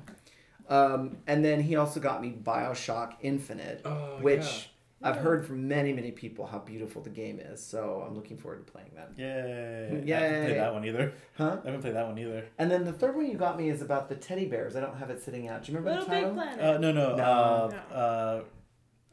[0.70, 4.70] Um, and then he also got me Bioshock Infinite, Oh, which
[5.04, 7.62] I've heard from many many people how beautiful the game is.
[7.64, 9.12] So I'm looking forward to playing that.
[9.18, 9.28] Yay!
[9.28, 10.46] I haven't Yay.
[10.46, 11.14] played that one either.
[11.38, 11.58] Huh?
[11.64, 12.46] I haven't played that one either.
[12.58, 14.76] And then the third one you got me is about the teddy bears.
[14.76, 15.64] I don't have it sitting out.
[15.64, 16.58] Do you remember Little the Big title?
[16.58, 16.76] Planet.
[16.76, 17.16] Uh, no, no.
[17.16, 17.24] No.
[17.24, 17.96] Uh, No.
[17.96, 18.42] uh,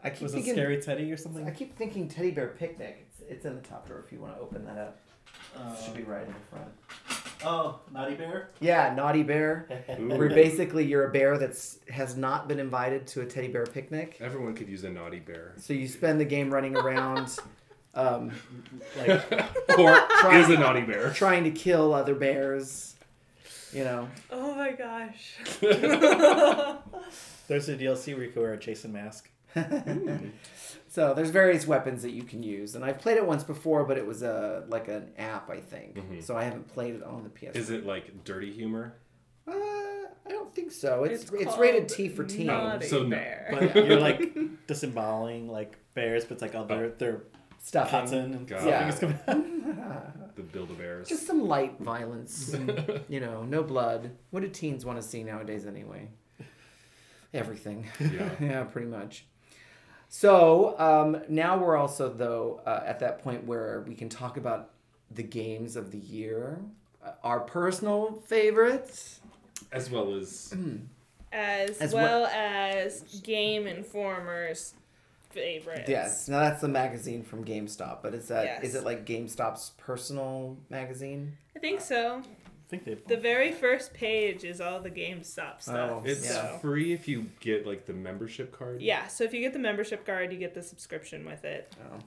[0.05, 1.47] I keep was it thinking Scary Teddy or something?
[1.47, 3.07] I keep thinking teddy bear picnic.
[3.09, 4.99] It's, it's in the top drawer if you want to open that up.
[5.57, 6.69] Uh, It should be right in the front.
[7.45, 8.51] oh, Naughty Bear.
[8.61, 9.69] Yeah, naughty bear.
[10.01, 10.09] Ooh.
[10.19, 14.17] Where basically you're a bear that's has not been invited to a teddy bear picnic.
[14.21, 15.55] Everyone could use a naughty bear.
[15.59, 17.37] So you spend the game running around,
[17.95, 18.33] um,
[18.99, 19.09] Like,
[19.79, 21.11] or is a naughty bear.
[21.11, 22.95] trying to kill other bears.
[23.73, 24.09] You know.
[24.31, 25.37] Oh my gosh.
[27.49, 29.31] there's a DLC where you can wear a Jason mask.
[30.93, 33.97] So there's various weapons that you can use, and I've played it once before, but
[33.97, 35.97] it was a like an app, I think.
[35.97, 36.23] Mhm.
[36.23, 37.57] So I haven't played it on the PS.
[37.57, 38.93] Is it like dirty humor?
[39.49, 41.05] Uh, I don't think so.
[41.05, 42.49] It's it's, called rated T for teen.
[42.49, 43.09] Naughty so no.
[43.09, 43.49] Bear.
[43.51, 44.37] But you're like
[44.67, 47.23] disemboweling like bears, but it's like other their
[47.59, 47.91] Stuff.
[47.91, 48.93] cotton and Got stuffing it.
[48.93, 50.37] is coming out.
[50.37, 51.09] The Build a Bears.
[51.09, 52.53] Just some light violence.
[52.53, 54.11] and, you know, no blood.
[54.31, 56.11] What do teens want to see nowadays anyway?
[57.33, 57.87] Everything.
[57.99, 58.31] Yeah.
[58.41, 59.25] yeah, pretty much.
[60.15, 64.69] So um, now we're also though uh, at that point where we can talk about
[65.11, 66.61] the games of the year,
[67.03, 69.21] uh, our personal favorites.
[69.73, 70.55] As well as
[71.33, 74.75] as, As well as Game Informer's
[75.31, 75.89] favorites.
[75.89, 78.83] Yes, now that's the magazine from GameStop, but is that is Yes.
[78.83, 81.39] it like GameStop's personal magazine?
[81.57, 82.21] I think so.
[82.79, 83.15] Think they.
[83.15, 85.91] The very first page is all the GameStop stuff.
[85.93, 86.59] Oh, It's so.
[86.63, 88.81] free if you get like the membership card.
[88.81, 91.75] Yeah, so if you get the membership card, you get the subscription with it.
[91.85, 91.99] Oh.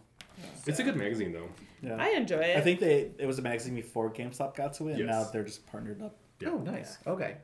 [0.67, 1.47] It's a good magazine though.
[1.81, 1.95] yeah.
[1.97, 2.57] I enjoy it.
[2.57, 5.07] I think they it was a magazine before GameStop got to it, and Yes.
[5.09, 6.17] now they're just partnered up.
[6.39, 6.49] Yeah.
[6.49, 6.97] Oh, nice.
[7.07, 7.37] Okay.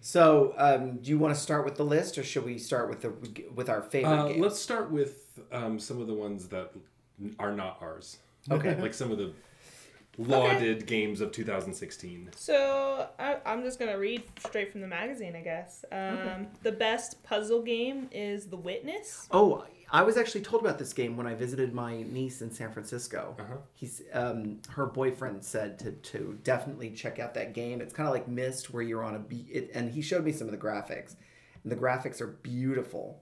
[0.00, 3.00] So, um, do you want to start with the list, or should we start with
[3.00, 3.10] the
[3.54, 4.40] with our favorite Uh, games?
[4.40, 6.72] let's start with um, some of the ones that
[7.38, 8.18] are not ours.
[8.50, 8.76] Okay.
[8.80, 9.32] like some of the
[10.18, 12.30] lauded games of 2016.
[12.36, 15.84] So I, I'm just gonna read straight from the magazine, I guess.
[15.90, 19.28] Um, The best puzzle game is The Witness.
[19.30, 22.70] Oh, I was actually told about this game when I visited my niece in San
[22.72, 23.36] Francisco.
[23.38, 23.54] Uh-huh.
[23.74, 27.80] He's um, her boyfriend said to to definitely check out that game.
[27.80, 30.32] It's kind of like Myst, where you're on a beat, it, and he showed me
[30.32, 31.14] some of the graphics.
[31.62, 33.18] And the graphics are beautiful,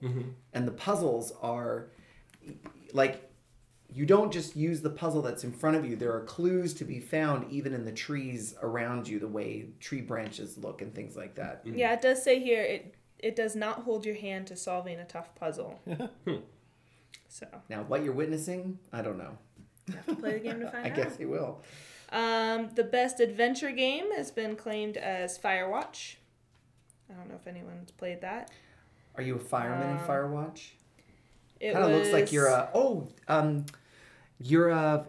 [0.53, 1.87] and the puzzles are
[2.93, 3.26] like
[3.93, 5.95] you don't just use the puzzle that's in front of you.
[5.95, 10.01] There are clues to be found even in the trees around you, the way tree
[10.01, 11.61] branches look and things like that.
[11.65, 15.05] Yeah, it does say here it it does not hold your hand to solving a
[15.05, 15.79] tough puzzle.
[17.29, 19.37] so Now, what you're witnessing, I don't know.
[19.87, 20.97] you have to play the game to find I out.
[20.99, 21.61] I guess you will.
[22.11, 26.15] Um, the best adventure game has been claimed as Firewatch.
[27.09, 28.51] I don't know if anyone's played that.
[29.15, 30.69] Are you a fireman in Um, Firewatch?
[31.59, 33.65] It Kind of looks like you're a oh um,
[34.39, 35.05] you're a,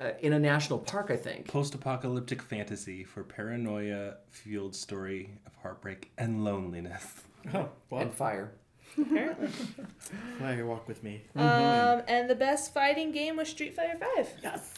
[0.00, 1.46] uh in a national park, I think.
[1.48, 7.06] Post-apocalyptic fantasy for paranoia fueled story of heartbreak and loneliness.
[7.54, 8.52] Oh, well, And fire.
[9.00, 9.48] apparently.
[10.38, 11.22] fly your walk with me.
[11.36, 14.28] Um, and the best fighting game was Street Fighter Five.
[14.42, 14.74] Yes.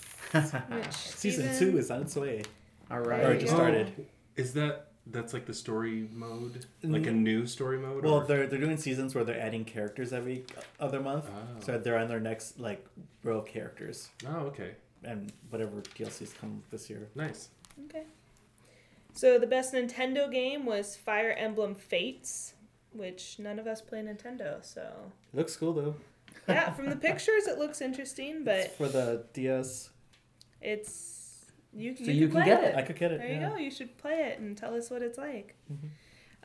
[0.68, 2.42] Which Season Steven- two is on its way.
[2.90, 3.20] All right.
[3.22, 3.58] There Or it just go.
[3.58, 4.06] started.
[4.36, 8.04] Is that that's like the story mode, like a new story mode?
[8.04, 10.44] Well, or- they're they're doing seasons where they're adding characters every
[10.80, 11.26] other month.
[11.28, 11.60] Oh.
[11.60, 12.84] So they're on their next like
[13.22, 14.72] row of characters oh, okay,
[15.04, 17.08] and whatever DLCs come this year.
[17.14, 17.48] nice.
[17.86, 18.04] Okay.
[19.14, 22.52] So the best Nintendo game was Fire Emblem Fates,
[22.92, 24.62] which none of us play Nintendo.
[24.64, 24.82] So
[25.32, 25.94] It looks cool though.
[26.48, 29.88] yeah, from the pictures it looks interesting, but It's for the DS.
[30.60, 31.15] it's
[31.76, 32.66] you, So you, you can can play get it.
[32.68, 32.76] it.
[32.76, 33.18] I could get it.
[33.18, 33.48] There yeah.
[33.48, 33.56] you go.
[33.56, 35.56] You should play it and tell us what it's like.
[35.72, 35.86] Mm-hmm.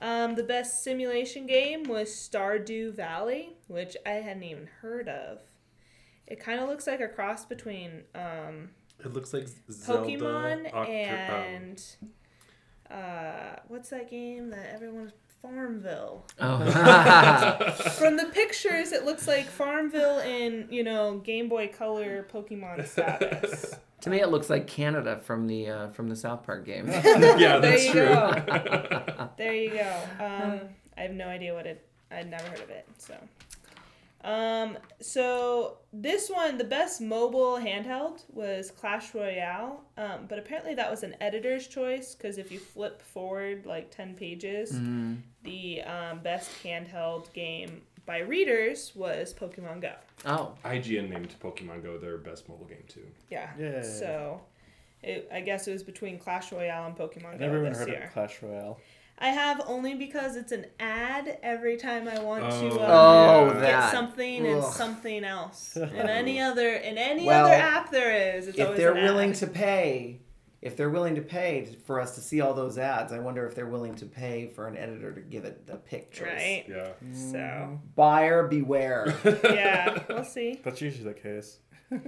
[0.04, 5.42] Um, the best simulation game was Stardew Valley, which I hadn't even heard of.
[6.26, 8.70] It kind of looks like a cross between um,
[9.04, 11.84] It looks like Pokemon Octo- um, and
[12.90, 16.26] uh, what's that game that everyone's Farmville.
[16.40, 16.60] Oh.
[17.98, 23.76] From the pictures, it looks like Farmville in you know Game Boy Color Pokemon status.
[24.02, 26.88] to me, it looks like Canada from the uh, from the South Park game.
[26.92, 28.06] yeah, there that's you true.
[28.08, 29.30] go.
[29.38, 30.00] there you go.
[30.20, 30.60] Um,
[30.98, 31.88] I have no idea what it.
[32.12, 32.88] I'd never heard of it.
[32.98, 33.16] So,
[34.24, 39.82] um, so this one, the best mobile handheld was Clash Royale.
[39.98, 44.14] Um, but apparently that was an editor's choice because if you flip forward like ten
[44.16, 45.14] pages, Mm-hmm.
[45.44, 49.94] the um, best handheld game by readers was Pokemon Go.
[50.26, 53.06] Oh, IGN named Pokemon Go their best mobile game too.
[53.30, 53.50] Yeah.
[53.60, 53.82] Yeah.
[53.84, 54.42] So.
[55.04, 57.80] It, I guess it was between Clash Royale and Pokemon I Go never even this
[57.80, 58.04] heard year.
[58.04, 58.80] of Clash Royale.
[59.18, 63.54] I have only because it's an ad every time I want to Oh, uh, oh,
[63.54, 63.92] get that.
[63.92, 64.74] something and Ugh.
[64.74, 65.76] something else.
[65.78, 69.04] In any other in any Well, other app there is, it's if always they're an
[69.04, 69.36] willing ad.
[69.38, 70.21] to pay,
[70.62, 73.56] if they're willing to pay for us to see all those ads, I wonder if
[73.56, 76.28] they're willing to pay for an editor to give it the pick choice.
[76.28, 76.66] right.
[76.70, 76.90] Yeah.
[77.14, 79.16] So Buyer beware.
[79.44, 80.60] yeah, we'll see.
[80.64, 81.60] That's usually the case.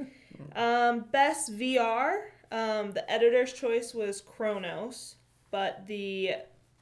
[0.55, 2.21] Um, best VR.
[2.51, 5.15] Um, the editor's choice was Chronos,
[5.51, 6.31] but the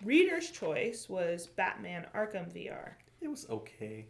[0.04, 2.92] reader's choice was Batman Arkham VR.
[3.22, 4.08] It was okay.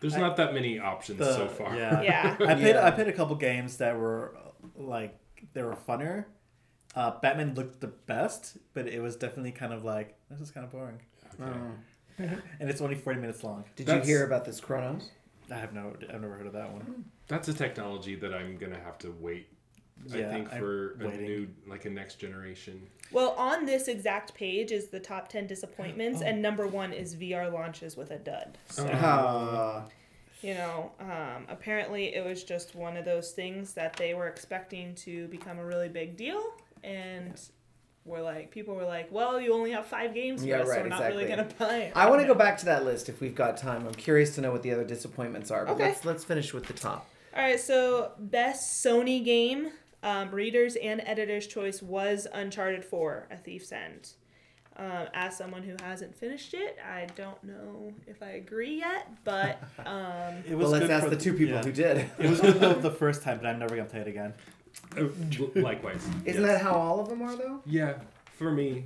[0.00, 1.76] There's I- not that many options The- so far.
[1.76, 2.02] Yeah.
[2.02, 2.36] Yeah.
[2.40, 2.86] I played Yeah.
[2.86, 4.36] I played a couple games that were
[4.76, 5.16] like
[5.52, 6.24] they were funner.
[6.94, 10.64] Uh, Batman looked the best, but it was definitely kind of like this is kind
[10.64, 11.00] of boring,
[11.40, 11.46] Oh.
[12.18, 13.64] and it's only forty minutes long.
[13.76, 15.10] Did That's- you hear about this Chronos?
[15.50, 17.04] I have no, I've never heard of that one.
[17.28, 19.48] That's a technology that I'm gonna have to wait.
[20.12, 21.20] I Yeah, think I'm for a waiting.
[21.26, 22.86] new, like a next generation.
[23.12, 26.26] Well, on this exact page is the top 10 disappointments, Oh.
[26.26, 28.58] and number one is VR launches with a dud.
[28.68, 28.96] So, Oh.
[28.96, 29.84] Uh,
[30.40, 34.94] you know, um, apparently it was just one of those things that they were expecting
[34.96, 36.42] to become a really big deal,
[36.84, 37.40] and
[38.04, 40.80] we're like, people were like, well, you only have five games for Yeah, us, so
[40.80, 41.92] we're not really going to buy it.
[41.94, 43.86] I want to go back to that list if we've got time.
[43.86, 45.64] I'm curious to know what the other disappointments are.
[45.64, 45.84] But Okay.
[45.88, 47.08] let's let's finish with the top.
[47.34, 49.70] All right, so best Sony game,
[50.02, 54.10] um, readers and editors' choice was Uncharted 4: A Thief's End.
[54.74, 59.62] Um, as someone who hasn't finished it, I don't know if I agree yet, but
[59.86, 61.62] um, It Well, let's good ask for- the two people yeah.
[61.62, 62.10] who did.
[62.18, 64.34] It was good though the first time, but I'm never gonna play it again.
[64.96, 65.08] Uh,
[65.60, 66.06] likewise.
[66.24, 66.52] Isn't yes.
[66.52, 67.60] that how all of them are though?
[67.66, 67.94] Yeah.
[68.38, 68.84] for me,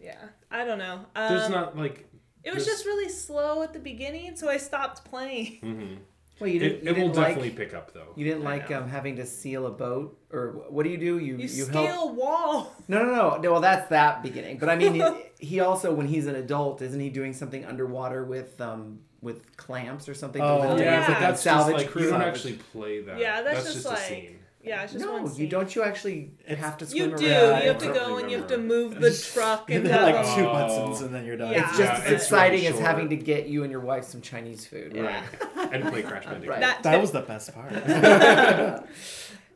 [0.00, 0.16] Yeah,
[0.50, 1.00] I don't know.
[1.14, 2.06] Um, there's not like.
[2.44, 5.58] It was there's- just really slow at the beginning, so I stopped playing.
[5.62, 5.94] Mm-hmm.
[6.38, 6.78] Well, you didn't.
[6.80, 8.12] It, you it will didn't like, definitely pick up though.
[8.14, 11.18] You didn't like um, having to seal a boat, or what do you do?
[11.18, 12.14] You You, you scale help.
[12.14, 12.72] wall.
[12.88, 13.52] No, no, no, no.
[13.52, 14.58] Well, that's that beginning.
[14.58, 18.22] But I mean, he- he also, when he's an adult, isn't he doing something underwater
[18.22, 20.42] with um with clamps or something?
[20.42, 22.02] Oh, lift Yeah, things but that's salvage just like crew?
[22.04, 23.18] you don't actually play that.
[23.18, 24.38] Yeah, that's just, just a scene.
[24.66, 25.74] Yeah, it's just No, one you don't.
[25.74, 27.26] You actually It's- have to You swim do.
[27.30, 27.62] around.
[27.62, 30.02] You have to go don't and you have to move the truck and And then
[30.02, 31.52] like the- two buttons and then you're done.
[31.52, 31.68] Yeah.
[31.68, 34.04] It's just Yeah, as it's exciting really as having to get you and your wife
[34.04, 34.96] some Chinese food.
[34.96, 35.22] Right.
[35.72, 36.48] and play Crash Bandicoot.
[36.50, 36.60] Right.
[36.60, 37.72] That, That was the best part.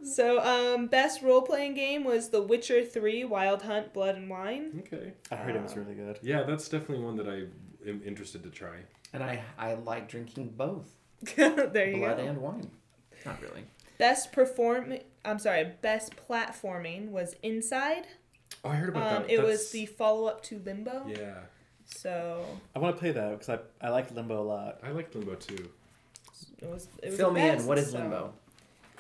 [0.02, 4.82] So, um, best role playing game was The Witcher 3 Wild Hunt Blood and Wine.
[4.86, 5.12] Okay.
[5.30, 6.18] I heard it was really good.
[6.22, 7.42] Yeah, that's definitely one that I
[7.88, 8.76] am interested to try.
[9.12, 10.88] And I I like drinking both
[11.36, 12.22] there you blood go.
[12.24, 12.70] and wine.
[13.26, 13.64] Not really.
[14.00, 18.06] Best perform I'm sorry, best platforming was Inside.
[18.64, 19.30] Oh, I heard about Um, that.
[19.30, 21.06] it That's- was the follow up to Limbo.
[21.06, 21.40] Yeah,
[21.84, 23.48] So I want to play that because
[23.82, 24.80] I, I like Limbo a lot.
[24.82, 25.70] I like Limbo too.
[26.58, 27.68] it was it was Fill me best, in.
[27.68, 28.32] What is so- limbo?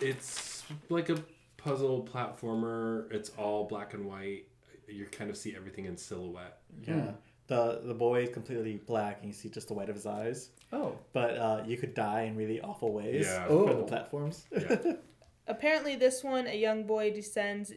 [0.00, 1.16] It's like a
[1.56, 3.10] puzzle platformer.
[3.12, 4.44] It's all black and white.
[4.88, 6.58] You kind of see everything in silhouette.
[6.86, 7.12] Yeah.
[7.50, 10.50] The the boy is completely black and you see just the white of his eyes.
[10.72, 13.46] Oh, But uh, you could die in really awful ways Yeah.
[13.48, 13.90] for the Oh.
[13.92, 14.46] platforms.
[14.52, 14.92] Yeah.
[15.48, 17.72] Apparently this one a young boy descends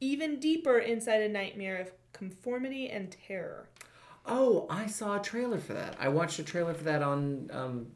[0.00, 3.68] even deeper inside a nightmare of conformity and terror.
[4.26, 4.66] oh!
[4.70, 5.96] I saw a trailer for that.
[5.98, 7.86] I watched a trailer for that on um,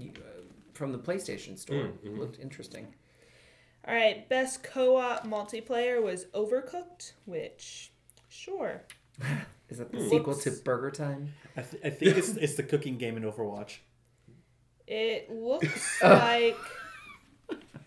[0.00, 0.08] uh,
[0.72, 1.84] from the PlayStation Store.
[1.84, 2.18] Mm, mhm.
[2.18, 2.86] Looked interesting.
[3.86, 7.92] All right, best co-op multiplayer was Overcooked, which
[8.30, 8.84] sure.
[9.68, 10.08] Is that the Hmm.
[10.10, 11.34] sequel to Burger Time?
[11.56, 13.78] I, th- I think it's, it's the cooking game in Overwatch.
[14.86, 16.56] It looks like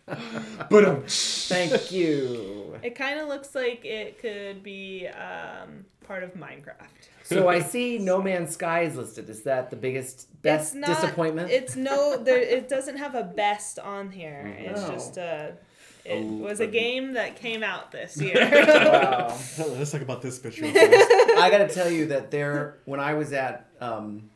[0.70, 2.78] but um, Thank you.
[2.84, 7.10] it kind of looks like it could be um, part of Minecraft.
[7.24, 9.30] So I see No Man's Sky is listed.
[9.32, 11.50] Is that the biggest, best It's not- disappointment?
[11.50, 14.56] It's no there it doesn't have a best on here.
[14.60, 14.92] It's No.
[14.92, 15.58] just a
[16.06, 18.36] it Oh, was a game that came out this year.
[18.36, 19.38] wow.
[19.58, 20.66] Let's talk about this picture.
[20.68, 24.30] I got to tell you that there, when I was at um,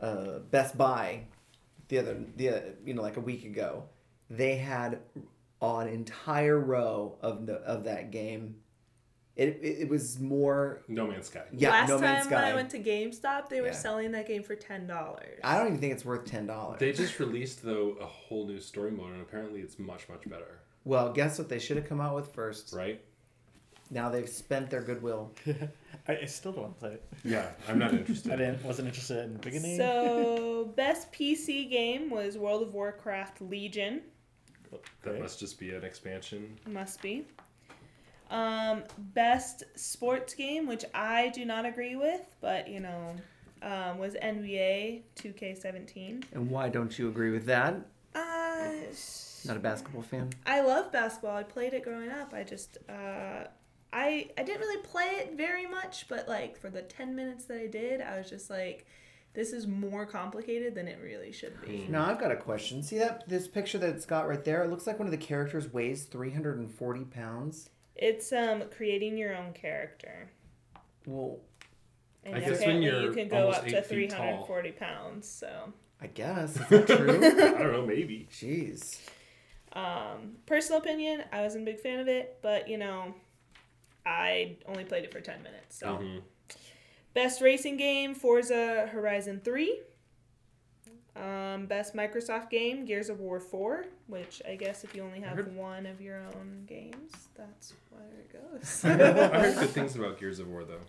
[0.00, 1.22] uh, Best Buy
[1.88, 3.84] the other, the uh, you know, like a week ago,
[4.30, 4.98] they had
[5.62, 8.56] an entire row of the, of that game.
[9.36, 11.42] It, it, it was more, No Man's Sky.
[11.52, 12.50] yeah, Last No time when Sky.
[12.50, 13.72] I went to GameStop, they were Yeah.
[13.74, 15.38] selling that game for ten dollars.
[15.44, 16.80] I don't even think it's worth ten dollars.
[16.80, 20.60] They just released though a whole new story mode, and apparently it's much much better.
[20.86, 21.50] Well, guess what?
[21.50, 22.72] They should have come out with first.
[22.72, 23.02] Right?
[23.90, 25.32] Now they've spent their goodwill.
[26.08, 27.04] I, I still don't want to play it.
[27.24, 28.32] Yeah, I'm not interested.
[28.32, 29.76] I didn't wasn't interested in the beginning.
[29.76, 34.00] So best PC game was World of Warcraft Legion.
[35.02, 35.22] That Right.
[35.22, 36.58] must just be an expansion.
[36.66, 37.26] Must be.
[38.30, 38.82] Um,
[39.14, 43.14] best sports game, which I do not agree with, but you know,
[43.62, 46.24] um, was NBA 2K17.
[46.32, 47.76] And why don't you agree with that?
[48.16, 48.70] Uh,
[49.48, 50.30] Not a basketball fan.
[50.46, 51.36] I love basketball.
[51.36, 52.32] I played it growing up.
[52.34, 53.44] I just uh,
[53.92, 57.58] I I didn't really play it very much, but like for the 10 minutes that
[57.58, 58.86] I did, I was just like
[59.34, 61.86] this is more complicated than it really should be.
[61.90, 62.82] Now I've got a question.
[62.82, 64.64] See that this picture that it's got right there?
[64.64, 67.70] It looks like one of the characters weighs 340 pounds.
[67.94, 70.30] It's um creating your own character.
[71.06, 71.38] Well,
[72.24, 74.44] And I guess when apparently you you're can go almost up to eight feet tall.
[74.46, 75.28] 340 pounds.
[75.28, 77.16] So, I guess is that true?
[77.24, 78.26] I don't know, maybe.
[78.32, 78.98] Jeez.
[79.76, 83.14] Um, personal opinion, I wasn't a big fan of it, but you know,
[84.06, 85.76] I only played it for 10 minutes.
[85.78, 86.22] So, Mhm.
[87.14, 89.80] best racing game, Forza Horizon 3.
[91.16, 95.36] Um, best Microsoft game, Gears of War 4, which I guess if you only have
[95.36, 98.84] heard- one of your own games, that's where it goes.
[98.84, 98.90] I
[99.40, 100.80] heard good things about Gears of War though.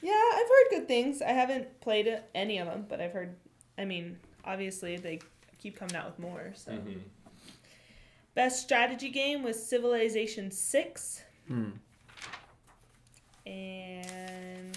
[0.00, 1.20] Yeah, I've heard good things.
[1.22, 3.36] I haven't played any of them, but I've heard.
[3.78, 5.18] I mean, obviously they
[5.58, 6.52] keep coming out with more.
[6.54, 7.00] So, Mhm.
[8.34, 11.70] Best strategy game was Civilization Six, Hmm.
[13.46, 14.76] and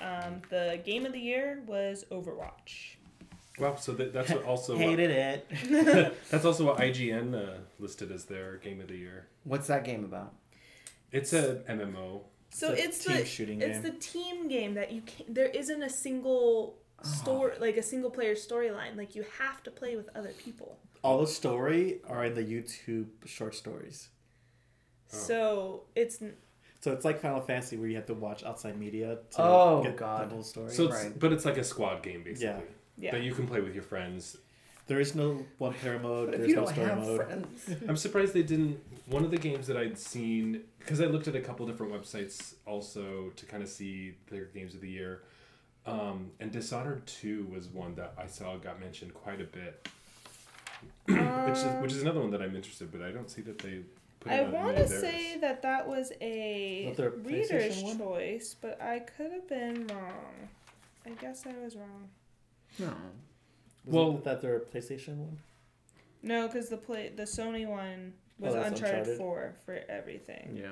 [0.00, 2.96] um, the game of the year was Overwatch.
[3.58, 5.50] Wow, so that, that's what also what, Hated it.
[6.30, 9.26] that's also what IGN uh, listed as their game of the year.
[9.44, 10.32] What's that game about?
[11.12, 12.22] It's a MMO.
[12.50, 13.82] So It's a it's, team the shooting it's game.
[13.82, 15.26] the team game that you can.
[15.32, 18.96] There isn't a single story like a single player storyline.
[18.96, 20.78] Like you have to play with other people.
[21.02, 24.08] All the story are in the YouTube short stories.
[25.12, 25.16] Oh.
[25.18, 26.22] So it's
[26.80, 29.96] So it's like Final Fantasy where you have to watch outside media to Oh, get
[29.96, 30.30] God.
[30.30, 30.70] the whole story.
[30.70, 31.18] So it's Right.
[31.18, 32.46] but it's like a squad game basically.
[32.46, 32.60] Yeah.
[32.98, 33.10] yeah.
[33.12, 34.36] That you can play with your friends.
[34.88, 36.30] There is no one player mode.
[36.30, 37.16] But There's you no don't story have mode.
[37.24, 38.80] friends, I'm surprised they didn't.
[39.06, 42.54] One of the games that I'd seen, because I looked at a couple different websites
[42.66, 45.22] also to kind of see their games of the year,
[45.86, 49.88] um, and Dishonored Two was one that I saw got mentioned quite a bit,
[51.06, 51.18] which
[51.58, 53.80] is which is um, another one that I'm interested, but I don't see that they.
[54.20, 55.00] Put it I on want any to of theirs.
[55.02, 60.48] say that that was a Not reader's PlayStation choice, but I could have been wrong.
[61.04, 62.08] I guess I was wrong.
[62.78, 62.86] no.
[63.84, 65.38] Well, Well- that their PlayStation one.
[66.22, 69.18] No, because the play the Sony one was Oh, Uncharted, Uncharted.
[69.18, 70.56] 4 for everything.
[70.60, 70.70] Yeah.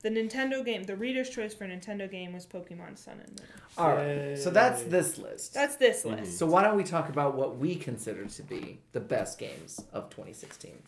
[0.00, 3.48] The Nintendo game, the reader's choice for a Nintendo game was Pokemon Sun and Moon.
[3.76, 4.38] All right.
[4.38, 5.54] So that's this list.
[5.54, 6.20] That's this Mhm.
[6.20, 6.38] list.
[6.38, 10.08] So why don't we talk about what we consider to be the best games of
[10.10, 10.80] 2016?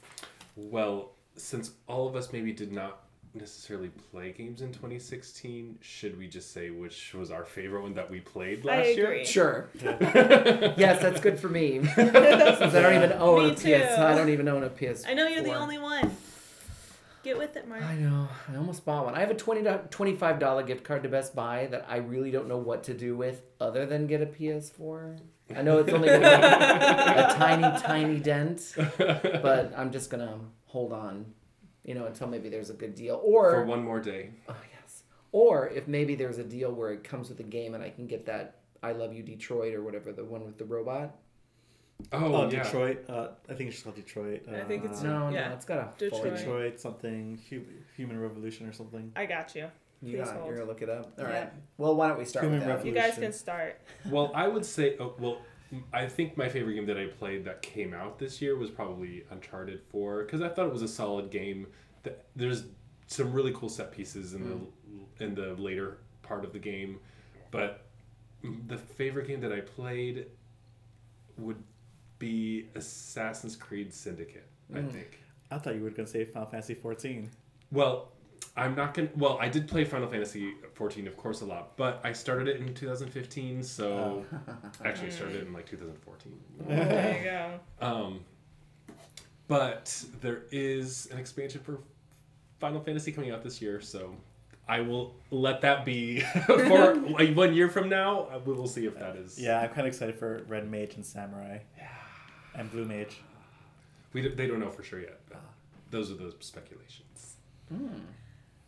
[0.57, 3.03] Well, since all of us maybe did not
[3.35, 8.11] necessarily play games in 2016, should we just say which was our favorite one that
[8.11, 9.07] we played I last year?
[9.07, 9.25] agree.
[9.25, 9.69] Sure.
[9.83, 11.81] yes, that's good for me.
[11.97, 13.63] I don't even own Me a PS.
[13.63, 13.73] too.
[14.03, 15.05] I don't even own a PS.
[15.07, 16.17] I know you're the only one.
[17.23, 17.83] Get with it, Mark.
[17.83, 18.29] I know.
[18.51, 19.14] I almost bought one.
[19.14, 22.49] I have a 20 do- $25 gift card to Best Buy that I really don't
[22.49, 25.18] know what to do with other than get a PS4.
[25.55, 30.27] I know it's only going to be a tiny, tiny dent, but I'm just going
[30.27, 31.27] to hold on,
[31.85, 33.21] you know, until maybe there's a good deal.
[33.23, 34.31] Or For one more day.
[34.49, 35.03] Oh yes.
[35.33, 38.07] Or if maybe there's a deal where it comes with a game and I can
[38.07, 41.16] get that I Love You Detroit or whatever the one with the robot.
[42.12, 42.62] Oh, Oh, yeah.
[42.62, 43.05] Detroit.
[43.09, 44.42] Uh, I think it's just called Detroit.
[44.48, 45.48] I think it's- uh, No, Yeah.
[45.48, 46.36] no, it's got a Detroit.
[46.36, 47.64] Detroit something hu-
[47.96, 49.12] Human Revolution or something.
[49.16, 49.66] I got you.
[50.03, 51.12] You got, you're gonna look it up.
[51.18, 51.34] All right.
[51.34, 51.51] Yeah.
[51.76, 52.74] Well, why don't we start Human with that?
[52.76, 52.96] Revolution.
[52.96, 53.80] You guys can start.
[54.09, 55.38] Well, I would say, oh, well,
[55.92, 59.24] I think my favorite game that I played that came out this year was probably
[59.30, 61.66] Uncharted 4 because I thought it was a solid game.
[62.03, 62.64] That There's
[63.09, 66.98] some really cool set pieces in the in the later part of the game,
[67.51, 67.86] but
[68.68, 70.26] the favorite game that I played
[71.36, 71.62] would
[72.21, 74.47] be Assassin's Creed Syndicate.
[74.73, 75.18] I think.
[75.51, 77.29] I thought you were gonna say Final Fantasy 14.
[77.73, 78.12] Well,
[78.57, 79.09] I'm not gonna.
[79.16, 82.61] Well, I did play Final Fantasy 14, of course, a lot, but I started it
[82.61, 84.25] in 2015, so
[84.85, 86.39] actually I started it in like 2014.
[86.68, 87.61] There you go.
[87.85, 88.21] Um,
[89.49, 91.81] but there is an expansion for
[92.61, 94.14] Final Fantasy coming out this year, so
[94.68, 98.29] I will let that be for like one year from now.
[98.45, 99.37] We will see if that is.
[99.37, 101.59] Yeah, I'm kind of excited for Red Mage and Samurai.
[101.77, 101.89] Yeah.
[102.55, 103.20] And Blue Mage.
[104.12, 105.20] We don't- they don't know for sure yet.
[105.28, 105.55] But ah.
[105.90, 107.36] those are those speculations.
[107.68, 108.01] Hmm.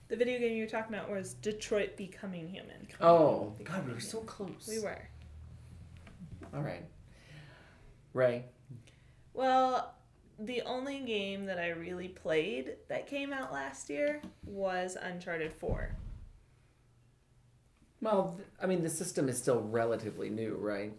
[0.09, 2.87] The video game you were talking about was Detroit Becoming Human.
[3.01, 4.69] Oh God, we were so close.
[4.69, 5.09] We were.
[6.55, 6.85] All right.
[8.13, 8.45] Ray.
[9.33, 9.95] Well,
[10.39, 15.97] the only game that I really played that came out last year was Uncharted 4.
[18.03, 20.93] Well, th- I mean, the system is still relatively new, right?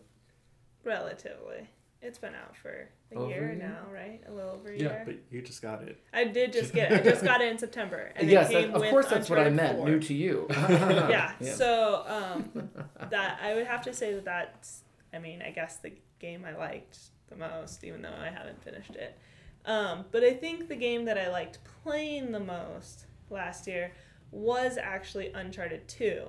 [0.84, 1.70] Relatively.
[2.06, 3.56] It's been out for a Over year year?
[3.56, 4.22] now, right?
[4.28, 5.04] A little over a Yeah, year.
[5.06, 6.00] But you just got it.
[6.14, 7.00] I did just get it.
[7.02, 8.12] I just got it in September.
[8.16, 9.78] And yes, it that- came of with course that's what I meant.
[9.78, 9.88] 4.
[9.88, 10.48] New to you.
[10.52, 11.32] yeah.
[11.40, 11.54] Yeah.
[11.54, 12.70] So um,
[13.10, 14.82] that I would have to say that that's,
[15.14, 16.98] I mean, I guess the game I liked
[17.30, 19.18] the most, even though I haven't finished it.
[19.66, 23.94] Um, but I think the game that I liked playing the most last year
[24.32, 26.24] was actually Uncharted Two,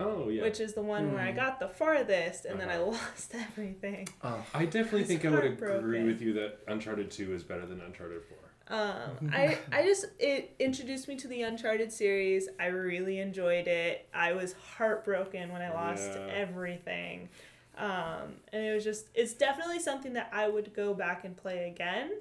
[0.00, 0.42] Oh yeah.
[0.42, 4.08] which is the one where I got the farthest and then I lost everything.
[4.22, 7.80] Oh, I definitely think I would agree with you that Uncharted 2 is better than
[7.80, 8.38] Uncharted 4.
[8.70, 12.48] Um, I I just it introduced me to the Uncharted series.
[12.60, 14.08] I really enjoyed it.
[14.12, 16.32] I was heartbroken when I lost Yeah.
[16.34, 17.28] everything,
[17.76, 21.68] um, and it was just it's definitely something that I would go back and play
[21.70, 22.12] again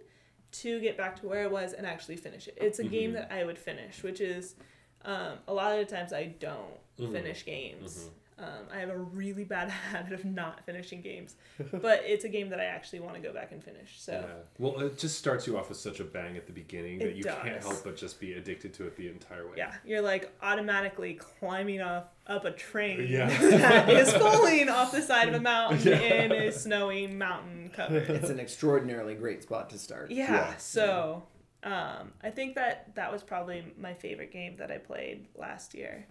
[0.50, 2.58] to get back to where I was and actually finish it.
[2.60, 3.16] It's a game Mhm.
[3.16, 4.56] that I would finish, which is
[5.04, 7.12] um, a lot of the times I don't Mhm.
[7.12, 8.06] finish games.
[8.06, 8.12] Mhm.
[8.40, 11.36] Um, I have a really bad habit of not finishing games,
[11.72, 14.00] but it's a game that I actually want to go back and finish.
[14.00, 14.12] So.
[14.12, 14.44] Yeah.
[14.60, 17.16] Well, it just starts you off with such a bang at the beginning that It
[17.16, 19.54] you can't help but just be addicted to it the entire way.
[19.58, 23.28] Yeah, you're like automatically climbing off up a train Yeah.
[23.42, 26.24] that is falling off the side of a mountain Yeah.
[26.24, 27.98] in a snowing mountain cover.
[27.98, 30.12] it's an extraordinarily great spot to start.
[30.12, 30.58] Yeah, Yeah.
[30.58, 31.24] so
[31.64, 36.06] um, I think that that was probably my favorite game that I played last year,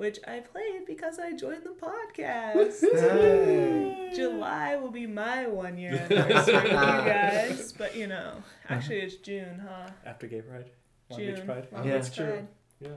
[0.00, 1.70] which I played because I joined the
[2.18, 2.80] podcast.
[2.80, 4.10] Hey.
[4.16, 8.32] July will be my one year anniversary with you guys, but you know,
[8.70, 9.90] actually it's June, huh?
[10.06, 10.70] After Gay Pride.
[11.10, 11.34] Long June.
[11.34, 11.66] Beach Pride.
[11.70, 11.92] Long Yeah.
[11.98, 12.26] Beach That's true.
[12.26, 12.48] Pride.
[12.80, 12.88] Yeah.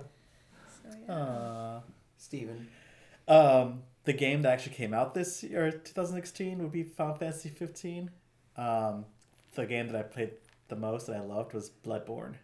[0.82, 1.14] So, yeah.
[1.14, 1.80] Uh,
[2.18, 2.68] Steven.
[3.28, 8.12] um, the game that actually came out this year, 2016, would be Final Fantasy 15.
[8.56, 9.04] Um,
[9.56, 10.32] the game that I played
[10.70, 12.36] the most that I loved was Bloodborne.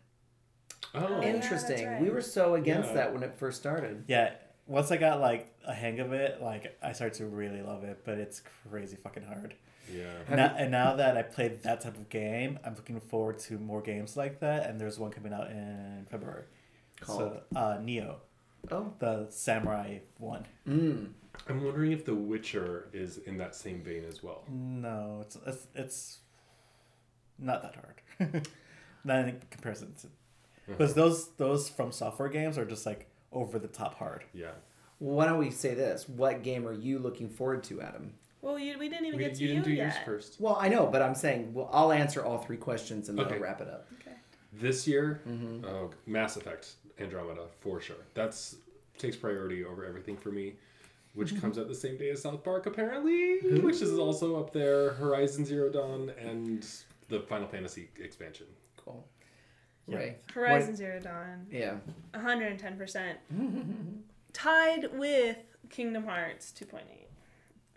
[0.94, 1.22] Oh.
[1.22, 1.88] yeah, Interesting.
[1.88, 2.02] right.
[2.02, 2.96] We were so against Yeah.
[2.96, 4.04] that when it first started.
[4.08, 4.34] Yeah,
[4.70, 8.02] once I got like a hang of it, like I started to really love it.
[8.06, 9.56] But it's crazy fucking hard.
[9.92, 10.06] Yeah.
[10.30, 13.82] Now, and now that I played that type of game, I'm looking forward to more
[13.82, 14.70] games like that.
[14.70, 16.44] And there's one coming out in February.
[17.02, 17.20] Called?
[17.20, 18.16] So, uh, Nioh,
[18.72, 18.94] Oh.
[19.00, 20.46] the samurai one.
[20.68, 21.10] Mm.
[21.48, 24.44] I'm wondering if The Witcher is in that same vein as well.
[24.50, 26.20] No, it's it's, it's
[27.40, 28.48] not that hard.
[29.04, 30.08] not in comparison to,
[30.68, 34.24] because those those FromSoftware games are just like over the top hard.
[34.34, 34.52] Yeah.
[35.00, 36.08] Well, why don't we say this?
[36.10, 38.14] What game are you looking forward to, Adam?
[38.42, 39.94] Well, you, we didn't even We, get to you didn't do yet.
[39.94, 40.36] yours first.
[40.40, 43.36] Well, I know, but I'm saying, well, I'll answer all three questions and then Okay.
[43.36, 43.88] I'll wrap it up.
[44.02, 44.16] Okay.
[44.54, 45.66] This year, mm-hmm.
[45.66, 47.96] oh, Mass Effect Andromeda for sure.
[48.14, 48.56] That's
[48.98, 50.54] takes priority over everything for me.
[51.16, 51.42] Which mm-hmm.
[51.42, 54.92] comes out the same day as South Park, apparently, which is also up there.
[54.92, 56.66] Horizon Zero Dawn and
[57.08, 58.46] the Final Fantasy expansion.
[59.90, 60.00] Cool.
[60.00, 60.06] Yeah.
[60.06, 60.16] Ray.
[60.34, 61.76] Horizon Zero Dawn, yeah.
[62.14, 63.16] 110%.
[64.34, 65.38] Tied with
[65.70, 66.82] Kingdom Hearts 2.8.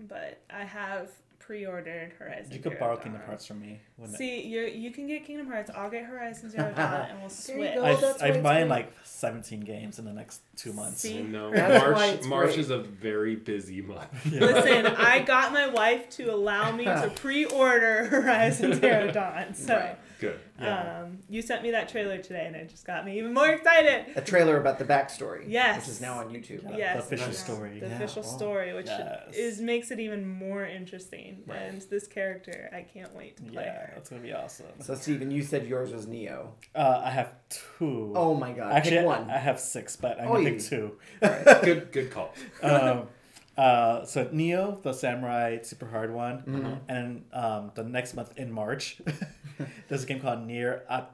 [0.00, 3.02] But I have pre-ordered Horizon You could Zero borrow Dawn.
[3.04, 3.80] Kingdom Hearts from me.
[4.16, 5.70] See, you you can get Kingdom Hearts.
[5.74, 8.00] I'll get Horizon Zero Dawn, and we'll There you switch.
[8.00, 8.14] go.
[8.20, 11.00] I, I'm buying like 17 games in the next two months.
[11.00, 11.22] See?
[11.22, 12.58] No, March March great.
[12.58, 14.08] is a very busy month.
[14.30, 19.54] Listen, I got my wife to allow me to pre-order Horizon Zero Dawn.
[19.54, 19.98] So, Right.
[20.22, 20.38] Good.
[20.60, 21.00] Yeah.
[21.02, 24.06] um, you sent me that trailer today, and it just got me even more excited.
[24.16, 25.44] A trailer about the backstory.
[25.48, 25.80] Yes.
[25.80, 26.62] Which is now on YouTube.
[26.70, 26.76] Yeah.
[26.76, 27.44] Yes, the official Nice.
[27.44, 27.80] story.
[27.80, 28.28] The Yeah, official wow.
[28.28, 29.34] story, which Yes.
[29.34, 31.42] is makes it even more interesting.
[31.46, 31.56] Right.
[31.58, 33.92] And this character, I can't wait to play Yeah, her.
[33.96, 34.66] that's gonna be awesome.
[34.80, 36.46] So, Steven, you said yours was Nioh.
[36.74, 38.12] Uh, I have two.
[38.14, 38.72] Oh my god.
[38.74, 39.28] actually, Pick one.
[39.28, 40.98] I have six, but I'm Oh, gonna pick two.
[41.20, 41.90] Good.
[41.90, 42.32] Good call.
[42.62, 43.08] um,
[43.56, 46.74] uh, so Nioh, the samurai super hard one, Mm-hmm.
[46.88, 49.00] and um, the next month in March,
[49.88, 51.10] there's a game called NieR At-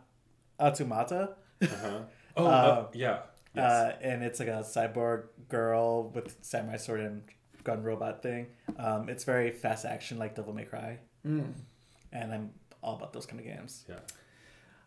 [0.60, 1.30] Automata,
[1.62, 2.00] Uh-huh.
[2.36, 3.18] Oh, Uh, uh, yeah.
[3.54, 3.64] Yes.
[3.72, 7.22] uh, and it's like a cyborg girl with samurai sword and
[7.64, 8.46] gun robot thing.
[8.78, 11.52] Um, it's very fast action, like Devil May Cry, Mm.
[12.12, 12.50] and I'm
[12.82, 13.84] all about those kind of games.
[13.88, 13.96] yeah.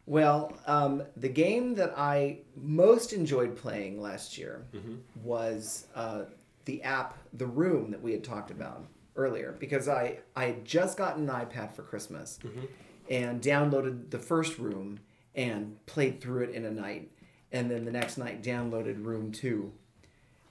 [0.05, 4.95] Well, um, the game that I most enjoyed playing last year Mm-hmm.
[5.23, 6.23] was uh,
[6.65, 8.85] the app The Room that we had talked about
[9.15, 12.65] earlier because I, I had just gotten an iPad for Christmas Mm-hmm.
[13.09, 14.99] and downloaded the first room
[15.35, 17.11] and played through it in a night.
[17.51, 19.71] And then the next night, downloaded Room 2.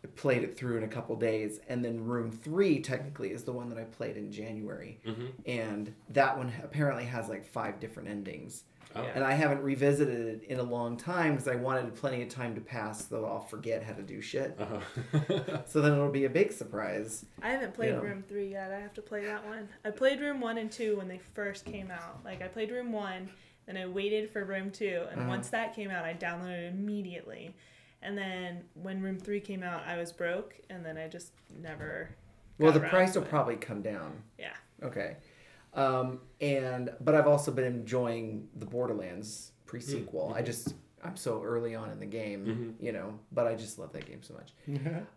[0.03, 1.61] I played it through in a couple days.
[1.69, 4.99] And then Room 3, technically, is the one that I played in January.
[5.07, 5.27] Mm-hmm.
[5.47, 8.65] And that one apparently has like five different endings.
[8.97, 9.03] Oh.
[9.15, 12.55] And I haven't revisited it in a long time because I wanted plenty of time
[12.57, 14.57] to pass, though I'll forget how to do shit.
[14.59, 15.61] Uh-huh.
[15.67, 17.25] So then it'll be a big surprise.
[17.43, 18.01] I haven't played Yeah.
[18.01, 18.73] Room 3 yet.
[18.73, 19.69] I have to play that one.
[19.85, 22.21] I played Room 1 and 2 when they first came out.
[22.25, 23.31] Like, I played Room 1,
[23.67, 25.29] then I waited for Room 2, and Uh-huh.
[25.29, 27.55] once that came out, I downloaded it immediately.
[28.03, 31.33] And then when Room 3 came out, I was broke, and then I just
[31.63, 32.09] never.
[32.59, 33.29] Well, got the price will it.
[33.29, 34.23] probably come down.
[34.39, 34.55] Yeah.
[34.83, 35.17] Okay.
[35.75, 40.33] Um, and but I've also been enjoying the Borderlands pre-sequel.
[40.37, 43.93] I just I'm so early on in the game, you know, but I just love
[43.93, 44.53] that game so much.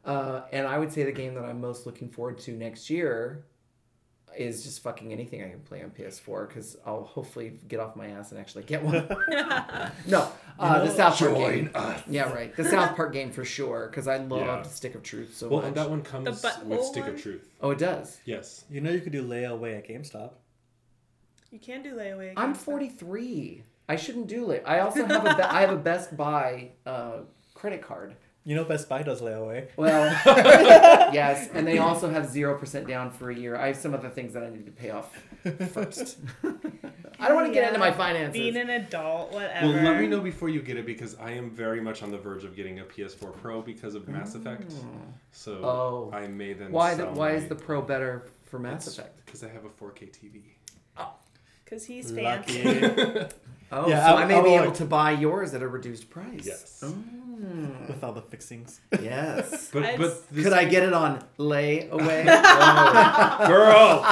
[0.05, 3.45] uh, and I would say the game that I'm most looking forward to next year
[4.37, 8.07] is just fucking anything I can play on PS4 because I'll hopefully get off my
[8.07, 9.07] ass and actually get one.
[10.07, 10.27] no,
[10.57, 11.69] uh, the South Park game.
[12.07, 12.55] Yeah, right.
[12.55, 14.61] The South Park game for sure because I love Yeah.
[14.63, 15.67] Stick of Truth so well, much.
[15.67, 17.13] and that one comes with Stick one?
[17.13, 17.47] of Truth.
[17.61, 18.19] oh, it does.
[18.25, 18.65] Yes.
[18.71, 20.31] You know, you could do layaway at GameStop.
[21.53, 22.33] You can do layaway.
[22.35, 22.71] I'm games, though.
[22.71, 23.63] 43.
[23.87, 24.63] I shouldn't do it.
[24.65, 27.19] I also have a Be- I have a Best Buy uh,
[27.53, 28.15] credit card.
[28.43, 29.67] You know, Best Buy does layaway.
[29.77, 30.05] Well,
[31.13, 33.55] yes, and they also have zero percent down for a year.
[33.55, 35.15] I have some other things that I need to pay off
[35.71, 36.17] first.
[37.19, 38.33] I don't want to get into my finances.
[38.33, 39.67] Being an adult, whatever.
[39.67, 42.17] Well, let me know before you get it because I am very much on the
[42.17, 44.73] verge of getting a PS4 Pro because of Mass Effect.
[45.31, 46.11] So Oh.
[46.13, 46.71] I may then.
[46.71, 49.23] why the, why my- is the Pro better for Mass Effect?
[49.25, 50.41] Because I have a 4K TV.
[51.73, 53.25] Because he's fancy.
[53.75, 55.67] Oh, Yeah, so I- I, may I be will- able to buy yours at a
[55.67, 56.43] reduced price.
[56.45, 56.83] Yes.
[56.85, 58.79] Mm, with all the fixings.
[59.01, 59.69] yes.
[59.73, 62.23] But I'd- but this, Could I get it on layaway?
[62.27, 64.03] Oh, girl,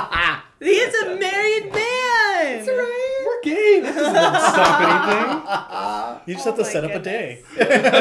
[0.60, 2.66] He's a married man.
[2.66, 3.24] That's right.
[3.28, 3.80] we're gay.
[3.82, 6.28] That doesn't stop anything.
[6.28, 7.44] You just Oh have to my set up a day.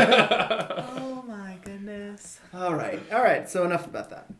[0.08, 2.40] Oh my goodness.
[2.54, 3.46] all right, all right.
[3.50, 4.30] So enough about that.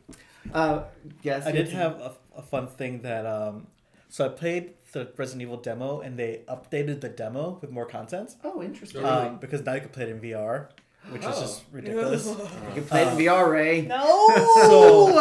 [0.55, 0.85] Uh,
[1.23, 3.67] yes, I did can- have a, a fun thing that um,
[4.09, 8.35] so I played the Resident Evil demo and they updated the demo with more content.
[8.45, 9.03] Oh, interesting.
[9.05, 9.29] Oh, really?
[9.29, 10.69] Um, because now you can play it in VR,
[11.11, 11.41] which is Oh.
[11.41, 12.27] just ridiculous.
[12.69, 13.83] you can play it in VR, Ray.
[13.83, 14.29] No.
[14.67, 15.19] So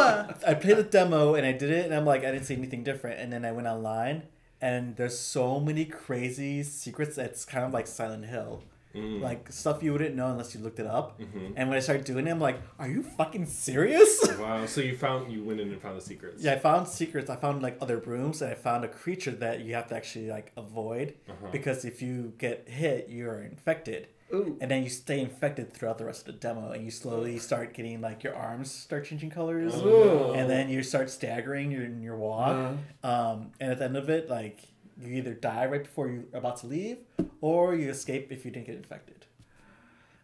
[0.48, 2.84] I played the demo and I did it, and I'm like, I didn't see anything
[2.84, 3.20] different.
[3.20, 4.24] And then I went online,
[4.62, 7.18] and there's so many crazy secrets.
[7.18, 8.64] It's kind of like Silent Hill.
[8.96, 9.22] Mm.
[9.22, 11.20] like stuff you wouldn't know unless you looked it up.
[11.22, 11.54] Mm-hmm.
[11.56, 14.28] And when I started doing it, I'm like, are you fucking serious?
[14.40, 14.66] Wow.
[14.66, 16.42] So you found you went in and found the secrets.
[16.44, 17.30] yeah, I found secrets.
[17.30, 20.30] I found like other brooms, and I found a creature that you have to actually
[20.30, 21.48] like avoid Uh-huh.
[21.52, 24.08] because if you get hit, you're infected.
[24.34, 24.58] Ooh.
[24.62, 27.74] And then you stay infected throughout the rest of the demo, and you slowly start
[27.74, 30.34] getting like your arms start changing colors, Ooh.
[30.34, 32.76] and then you start staggering your, in your walk.
[33.04, 34.62] Um, and at the end of it, like
[35.00, 36.98] you either die right before you're about to leave,
[37.42, 39.26] or you escape if you didn't get infected.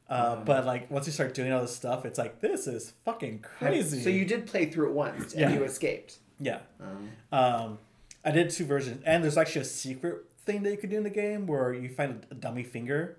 [0.09, 3.39] Uh, But like once you start doing all this stuff, it's like this is fucking
[3.39, 4.01] crazy.
[4.03, 5.53] So you did play through it once and Yeah.
[5.53, 6.19] you escaped.
[6.39, 6.59] yeah.
[6.79, 7.79] Um, Um,
[8.23, 11.03] I did two versions, and there's actually a secret thing that you could do in
[11.03, 13.17] the game where you find a dummy finger,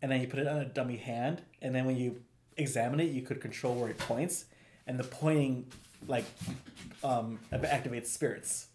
[0.00, 2.22] and then you put it on a dummy hand, and then when you
[2.56, 4.46] examine it, you could control where it points,
[4.86, 5.66] and the pointing
[6.08, 6.24] like
[7.02, 8.68] um, activates spirits.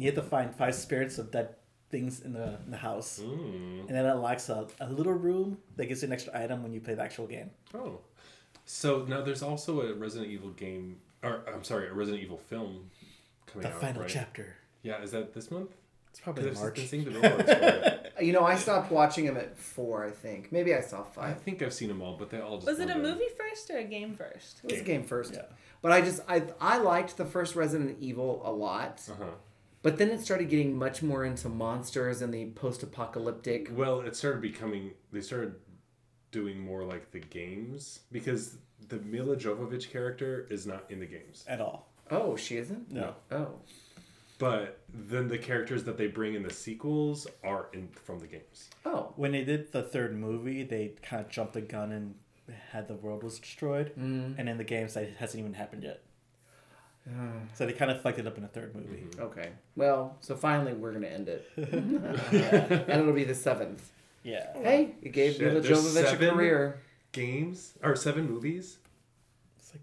[0.00, 1.50] You have to find five spirits of dead
[1.90, 3.80] things in the in the house, Mm.
[3.80, 6.72] and then it unlocks a, a little room that gives you an extra item when
[6.72, 7.50] you play the actual game.
[7.74, 8.00] Oh.
[8.64, 12.90] So now there's also a Resident Evil game, or I'm sorry, a Resident Evil film
[13.46, 13.80] coming The out.
[13.80, 14.10] The final right?
[14.10, 14.54] chapter.
[14.82, 15.70] Yeah, is that this month?
[16.10, 16.74] It's probably Because I've March.
[16.76, 20.50] been seeing the billboards you know, I stopped watching them at four, I think.
[20.52, 21.30] Maybe I saw five.
[21.30, 23.12] I think I've seen them all, but they all just Was it a blend in.
[23.12, 24.60] movie first or a game first?
[24.64, 25.34] It was a game first.
[25.34, 25.42] Yeah.
[25.82, 29.00] But I just I I liked the first Resident Evil a lot.
[29.10, 29.24] Uh-huh.
[29.82, 33.70] But then it started getting much more into monsters and the post-apocalyptic.
[33.72, 34.90] Well, it started becoming.
[35.12, 35.54] They started
[36.32, 38.56] doing more like the games because
[38.88, 41.44] the Milla Jovovich character is not in the games.
[41.48, 41.88] At all.
[42.10, 42.90] Oh, she isn't.
[42.92, 43.14] No.
[43.30, 43.54] Oh.
[44.38, 48.70] But then the characters that they bring in the sequels are in from the games.
[48.86, 49.12] Oh.
[49.16, 52.14] when they did the third movie, they kind of jumped the gun and
[52.72, 54.34] had the world was destroyed, Mm.
[54.38, 56.00] and in the games that hasn't even happened yet.
[57.12, 57.26] Uh-huh.
[57.54, 59.04] so they kind of fucked it up in the third movie.
[59.08, 59.22] Mm-hmm.
[59.22, 59.50] Okay.
[59.76, 63.90] Well, so finally we're gonna end it, and it'll be the seventh.
[64.22, 66.30] Yeah, Hey, it gave Shit, Milla there's Jovovich a seven?
[66.34, 66.80] career.
[67.12, 68.78] Games or seven movies?
[69.58, 69.82] it's like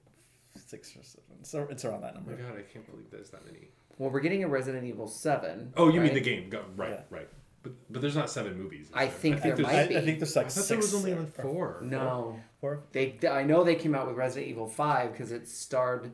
[0.56, 1.44] six or seven.
[1.44, 2.44] So it's around that Oh my number.
[2.44, 3.68] god, I can't believe there's that many.
[3.98, 5.74] Well, we're getting a Resident Evil Seven.
[5.76, 6.14] Oh, you mean right?
[6.14, 6.50] the game?
[6.50, 7.02] Go, right, Yeah.
[7.10, 7.28] right.
[7.64, 8.86] But but there's not seven movies.
[8.88, 9.14] is I there?
[9.14, 9.98] think there there's- might I, be.
[9.98, 10.68] I think there's like I thought six.
[10.68, 11.80] there was only or- like four.
[11.84, 12.84] No, Four.
[12.92, 13.18] they.
[13.30, 16.12] I know they came out with Resident Evil Five because it starred.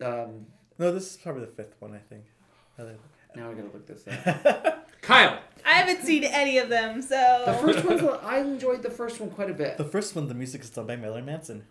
[0.00, 0.46] Um,
[0.78, 1.94] No, this is probably the fifth one.
[1.94, 2.24] I think.
[3.34, 4.88] Now I gotta look this up.
[5.02, 5.38] Kyle.
[5.64, 8.02] I haven't seen any of them, so The first one's.
[8.24, 9.76] I enjoyed the first one quite a bit.
[9.78, 11.64] The first one, the music is done by Marilyn Manson.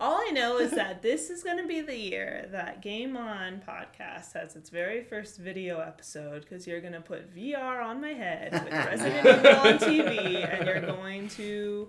[0.00, 3.60] all I know is that this is going to be the year that Game On
[3.66, 8.12] podcast has its very first video episode because you're going to put VR on my
[8.12, 11.88] head with Resident Evil on TV and you're going to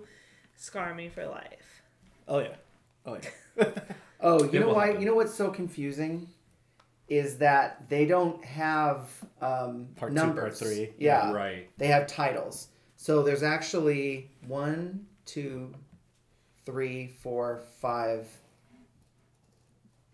[0.56, 1.82] scar me for life.
[2.28, 2.56] Oh yeah.
[3.06, 3.18] Oh
[3.56, 3.68] yeah.
[4.20, 4.86] Oh, you It know why?
[4.86, 5.00] happen.
[5.00, 6.28] You know what's so confusing
[7.08, 9.08] is that they don't have
[9.42, 10.90] um, Part two, part three.
[10.98, 11.68] Yeah, Right.
[11.76, 12.68] They have titles.
[12.96, 15.74] So there's actually one, two,
[16.64, 18.26] three, four, five.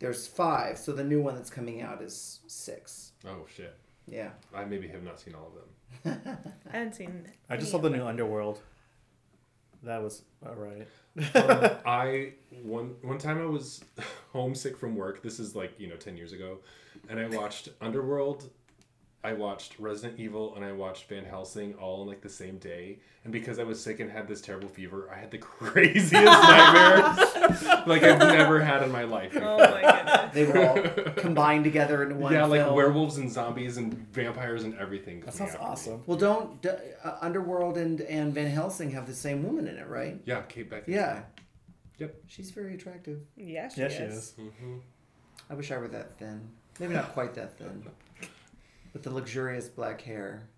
[0.00, 0.78] There's five.
[0.78, 3.12] So the new one that's coming out is six.
[3.26, 3.76] Oh shit.
[4.08, 4.30] Yeah.
[4.54, 6.48] I maybe have not seen all of them.
[6.72, 7.26] I haven't seen.
[7.48, 8.60] I just saw the new Underworld.
[9.82, 10.88] That was alright.
[11.18, 11.26] Um,
[11.86, 13.84] I one one time I was
[14.32, 15.22] homesick from work.
[15.22, 16.58] This is like you know ten years ago,
[17.08, 18.50] and I watched Underworld.
[19.22, 23.00] I watched Resident Evil and I watched Van Helsing all in like the same day.
[23.22, 27.62] And because I was sick and had this terrible fever, I had the craziest nightmares
[27.86, 29.36] like I've never had in my life.
[29.36, 30.34] Oh my goodness.
[30.34, 32.32] They were all combined together into one.
[32.32, 35.20] yeah, like werewolves and zombies and vampires and everything.
[35.20, 36.02] That sounds awesome.
[36.06, 36.70] Well, don't d-
[37.04, 40.18] uh, Underworld and and Van Helsing have the same woman in it, right?
[40.24, 40.88] Yeah, Kate Beckinsale.
[40.88, 41.22] Yeah.
[41.98, 42.14] Yep.
[42.26, 43.20] She's very attractive.
[43.36, 43.92] Yeah, she Yeah, is.
[43.94, 44.34] she is.
[44.38, 44.78] hmm
[45.50, 46.48] I wish I were that thin.
[46.78, 47.84] Maybe not quite that thin.
[48.92, 50.48] With the luxurious black hair.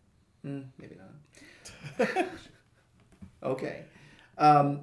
[0.44, 2.08] Mm, maybe not.
[3.42, 3.84] okay.
[4.38, 4.80] Um,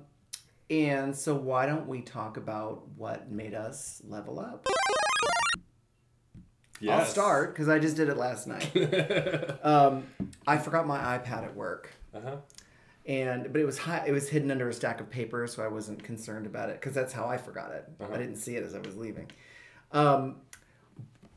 [0.70, 4.68] and so why don't we talk about what made us level up?
[6.88, 8.72] I'll start because I just did it last night.
[9.66, 10.04] um,
[10.48, 11.92] I forgot my iPad at work.
[12.14, 12.36] Uh huh.
[13.06, 15.68] and but it was hi- it was hidden under a stack of paper, so I
[15.68, 17.86] wasn't concerned about it because that's how I forgot it.
[18.00, 18.14] Uh-huh.
[18.14, 19.30] I didn't see it as I was leaving.
[19.92, 20.38] Um,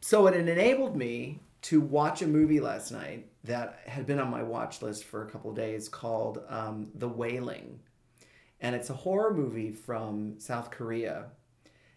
[0.01, 4.43] so it enabled me to watch a movie last night that had been on my
[4.43, 7.81] watch list for a couple of days called um, The Wailing,
[8.61, 11.27] and it's a horror movie from South Korea.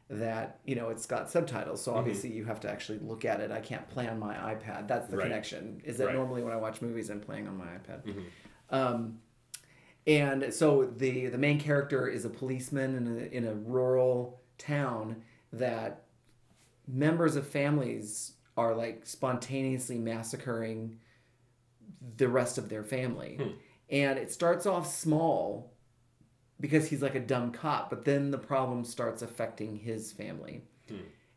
[0.08, 3.50] That you know, it's got subtitles, so obviously you have to actually look at it.
[3.52, 4.88] I can't play on my iPad.
[4.88, 5.24] That's the Right.
[5.24, 5.82] connection.
[5.84, 6.16] Is that Right.
[6.16, 8.24] normally when I watch movies, I'm playing on my iPad.
[8.70, 9.20] Um,
[10.06, 15.24] and so the the main character is a policeman in a, in a rural town
[15.52, 16.04] that
[16.88, 20.98] members of families are like spontaneously massacring
[22.18, 23.56] the rest of their family.
[23.90, 25.74] and it starts off small
[26.60, 30.62] because he's like a dumb cop, but then the problem starts affecting his family.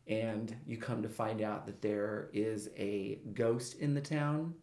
[0.07, 4.55] And you come to find out that there is a ghost in the town.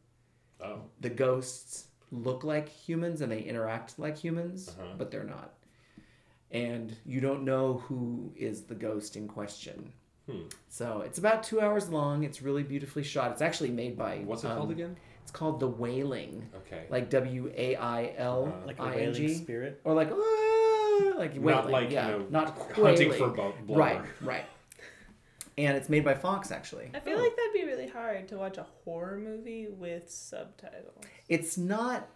[0.64, 0.80] Oh.
[1.02, 4.96] The ghosts look like humans and they interact like humans, Uh-huh.
[4.98, 5.54] but they're not.
[6.52, 9.92] And you don't know who is the ghost in question.
[10.30, 10.42] Hmm.
[10.70, 12.24] So it's about two hours long.
[12.24, 13.32] It's really beautifully shot.
[13.32, 14.18] It's actually made by.
[14.26, 14.96] What's it um, called again?
[15.22, 16.50] It's called The Wailing.
[16.56, 16.86] Okay.
[16.90, 18.66] Like W A I L Uh-huh.
[18.66, 19.82] Like a I N wailing spirit.
[19.84, 21.44] Or like, "Ah," like wailing.
[21.46, 22.08] Not like, yeah.
[22.10, 23.12] you know, not hunting quailing.
[23.14, 23.80] for bu- blubber.
[23.80, 24.46] Right, right.
[25.58, 26.92] And it's made by Fox, actually.
[26.94, 31.06] I feel like that'd be really hard to watch a horror movie with subtitles.
[31.30, 32.10] It's not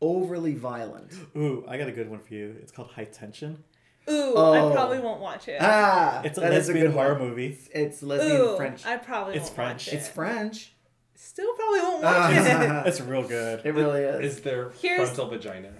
[0.00, 1.12] overly violent.
[1.36, 2.54] Ooh, I got a good one for you.
[2.62, 3.64] It's called High Tension.
[4.10, 4.70] Ooh, Oh.
[4.70, 5.58] I probably won't watch it.
[5.60, 7.06] Ah, It's a that is lesbian good one.
[7.06, 7.58] horror movie.
[7.72, 8.84] It's lesbian Ooh, French.
[8.84, 9.86] I probably It's won't French.
[9.86, 9.96] watch it.
[9.96, 10.72] It's French.
[11.14, 12.86] Still probably won't watch it.
[12.88, 13.64] It's real good.
[13.64, 14.36] It really is.
[14.36, 15.70] Is there Here's- frontal vagina?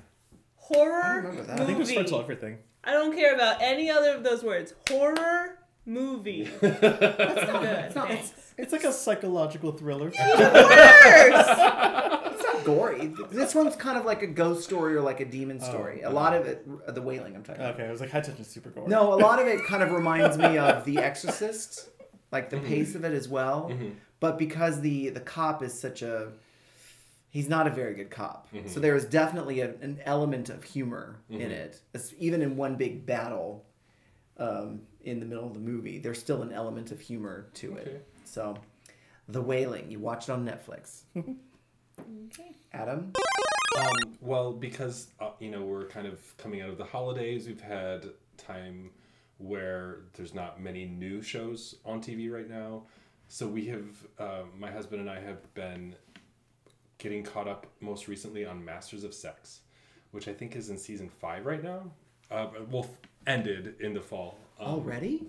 [0.56, 1.60] Horror remember that.
[1.60, 1.94] I think there's movie.
[1.94, 2.58] frontal everything.
[2.82, 4.72] I don't care about any other of those words.
[4.88, 6.44] Horror movie.
[6.60, 6.78] Good.
[6.82, 8.30] It's not, thanks.
[8.30, 10.08] it's, It's like a psychological thriller.
[10.08, 10.18] it's
[11.58, 12.23] not
[12.64, 13.12] gory.
[13.30, 16.02] This one's kind of like a ghost story or like a demon oh, story.
[16.02, 17.74] a lot of it, the wailing I'm talking about.
[17.74, 18.88] okay, I was like High Tension super gory.
[18.88, 21.88] No, a lot of it kind of reminds me of The Exorcist,
[22.32, 22.66] like the mm-hmm.
[22.66, 23.68] pace of it as well.
[23.70, 23.90] Mm-hmm.
[24.20, 26.32] But because the the cop is such a
[27.30, 28.68] he's not a very good cop, mm-hmm.
[28.68, 31.80] so there is definitely a, an element of humor in it.
[31.92, 33.66] It's, even in one big battle,
[34.38, 37.90] um, in the middle of the movie, there's still an element of humor to Okay.
[37.90, 38.08] it.
[38.24, 38.56] So,
[39.28, 41.02] The Wailing, you watch it on Netflix.
[42.72, 43.12] Adam,
[43.76, 47.60] Um, well, because uh, you know we're kind of coming out of the holidays, we've
[47.60, 48.90] had time
[49.38, 52.82] where there's not many new shows on TV right now.
[53.28, 53.84] So we have,
[54.18, 55.94] uh, my husband and I have been
[56.98, 59.60] getting caught up most recently on Masters of Sex,
[60.12, 61.90] which I think is in season five right now.
[62.30, 62.86] Uh, well,
[63.26, 64.38] ended in the fall.
[64.60, 65.26] Um, already?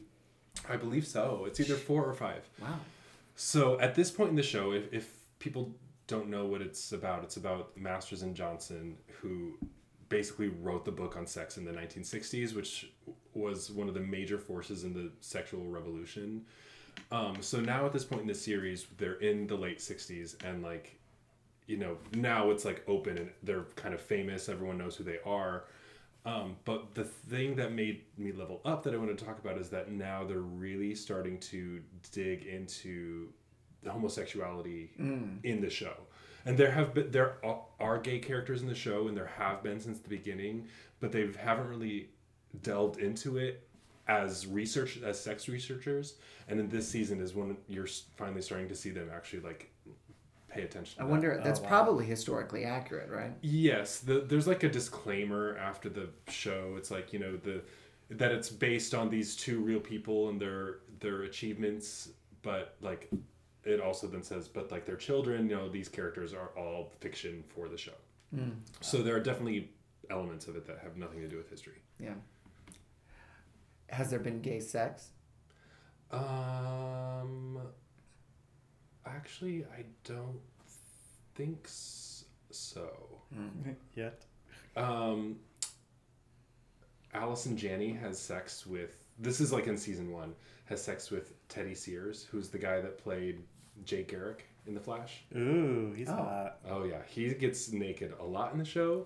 [0.70, 1.46] I believe so.
[1.48, 2.48] It's either four or five.
[2.62, 2.80] Wow.
[3.36, 5.72] So at this point in the show, if, if people
[6.08, 9.58] don't know what it's about, it's about Masters and Johnson, who
[10.10, 12.92] basically wrote the book on sex in the 1960s, which
[13.34, 16.46] was one of the major forces in the sexual revolution.
[17.12, 20.64] Um, so now at this point in the series, they're in the late 60s, and
[20.64, 21.00] like,
[21.68, 24.48] you know, now it's like open and they're kind of famous.
[24.50, 25.66] Everyone knows who they are.
[26.26, 29.58] Um, but the thing that made me level up that I want to talk about
[29.58, 31.82] is that now they're really starting to
[32.12, 33.30] dig into
[33.86, 35.38] the homosexuality mm.
[35.44, 35.94] in the show.
[36.46, 39.64] And there have been there are, are gay characters in the show, and there have
[39.64, 40.68] been since the beginning,
[41.00, 42.10] but they haven't really
[42.62, 43.68] delved into it
[44.08, 46.16] as research as sex researchers.
[46.48, 49.72] And in this season is when you're finally starting to see them actually like
[50.50, 50.98] pay attention.
[50.98, 51.12] To I that.
[51.12, 51.70] wonder, that's oh, wow.
[51.70, 53.32] probably historically accurate, right?
[53.42, 56.76] Yes, the, there's like a disclaimer after the show.
[56.78, 57.62] It's like you know the
[58.10, 62.10] that it's based on these two real people and their their achievements,
[62.44, 63.10] but like
[63.66, 67.44] it also then says, but like their children, you know, these characters are all fiction
[67.48, 67.92] for the show.
[68.82, 69.72] So there are definitely
[70.10, 71.82] elements of it that have nothing to do with history.
[72.00, 72.16] Yeah.
[73.90, 75.10] Has there been gay sex?
[76.12, 77.60] Um,
[79.06, 80.40] actually, I don't
[81.36, 82.90] think s- so.
[83.96, 84.26] Yet.
[84.76, 85.38] Um,
[87.14, 88.98] Allison Janney has sex with.
[89.18, 90.34] This is like in season one.
[90.66, 93.44] Has sex with Teddy Sears, who's the guy that played
[93.84, 95.24] Jake Garrick in The Flash.
[95.36, 96.14] Ooh, he's Oh.
[96.16, 96.58] hot.
[96.70, 99.06] Oh yeah, he gets naked a lot in the show.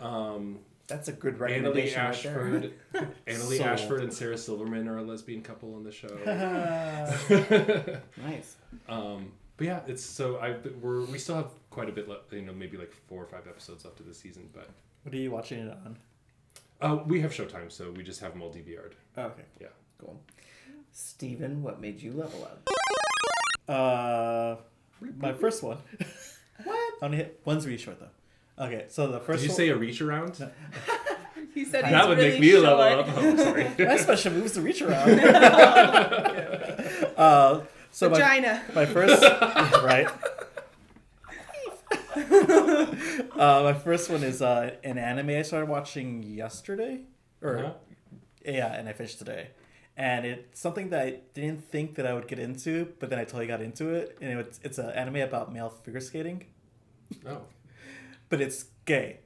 [0.00, 2.08] Um, That's a good Annaleigh recommendation right.
[2.08, 2.72] Ashford,
[3.26, 3.60] Annaleigh Sold.
[3.68, 6.08] Ashford, and Sarah Silverman are a lesbian couple on the show.
[8.22, 8.56] nice.
[8.88, 12.32] um, but yeah, it's so I we're we still have quite a bit left.
[12.32, 14.68] You know, maybe like four or five episodes left of the season, but
[15.02, 15.96] What are you watching it on?
[16.80, 18.94] uh, we have Showtime, so we just have them all DVR'd.
[19.16, 19.42] Oh, okay.
[19.60, 19.66] Yeah.
[20.00, 20.20] Cool.
[20.92, 22.68] Steven, what made you level up?
[23.68, 24.56] Uh,
[25.18, 25.78] my first one.
[26.64, 26.92] What?
[27.02, 28.64] I only hit one's really short though.
[28.64, 29.40] Okay, so the first.
[29.42, 30.50] Did you one, say a reach around?
[31.54, 32.64] He said he's that would really make me short.
[32.64, 33.06] level up.
[33.16, 33.70] Oh, sorry.
[33.78, 35.18] my special moves to reach around.
[37.16, 37.60] uh,
[37.90, 39.22] so my, my first
[39.82, 40.08] right.
[42.16, 47.00] uh, my first one is uh, an anime I started watching yesterday,
[47.42, 47.72] or Uh-huh.
[48.44, 49.48] yeah, and I finished today.
[49.98, 53.24] And it's something that I didn't think that I would get into, but then I
[53.24, 54.16] totally got into it.
[54.20, 56.46] And it's it's an anime about male figure skating,
[57.26, 57.42] Oh,
[58.28, 59.18] but it's gay,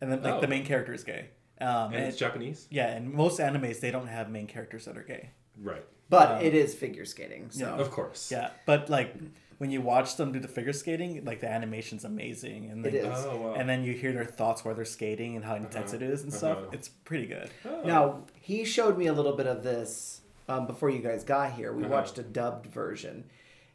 [0.00, 0.40] and then like Oh.
[0.40, 1.28] the main character is gay.
[1.60, 4.96] Um, and and it's Japanese, yeah, and most animes they don't have main characters that
[4.98, 5.30] are gay.
[5.62, 5.84] right?
[6.08, 7.80] But Um, it is figure skating, so yeah.
[7.80, 8.32] Of course.
[8.32, 9.14] Yeah, but like
[9.60, 13.04] when you watch them do the figure skating, like the animation's amazing, and then, is.
[13.26, 13.54] Oh, wow.
[13.58, 16.32] and then you hear their thoughts while they're skating and how intense it is and
[16.32, 16.56] stuff.
[16.56, 16.66] Uh-huh.
[16.72, 17.50] It's pretty good.
[17.68, 17.82] Oh.
[17.84, 21.74] Now he showed me a little bit of this um, before you guys got here.
[21.74, 21.92] We Uh-huh.
[21.92, 23.24] watched a dubbed version,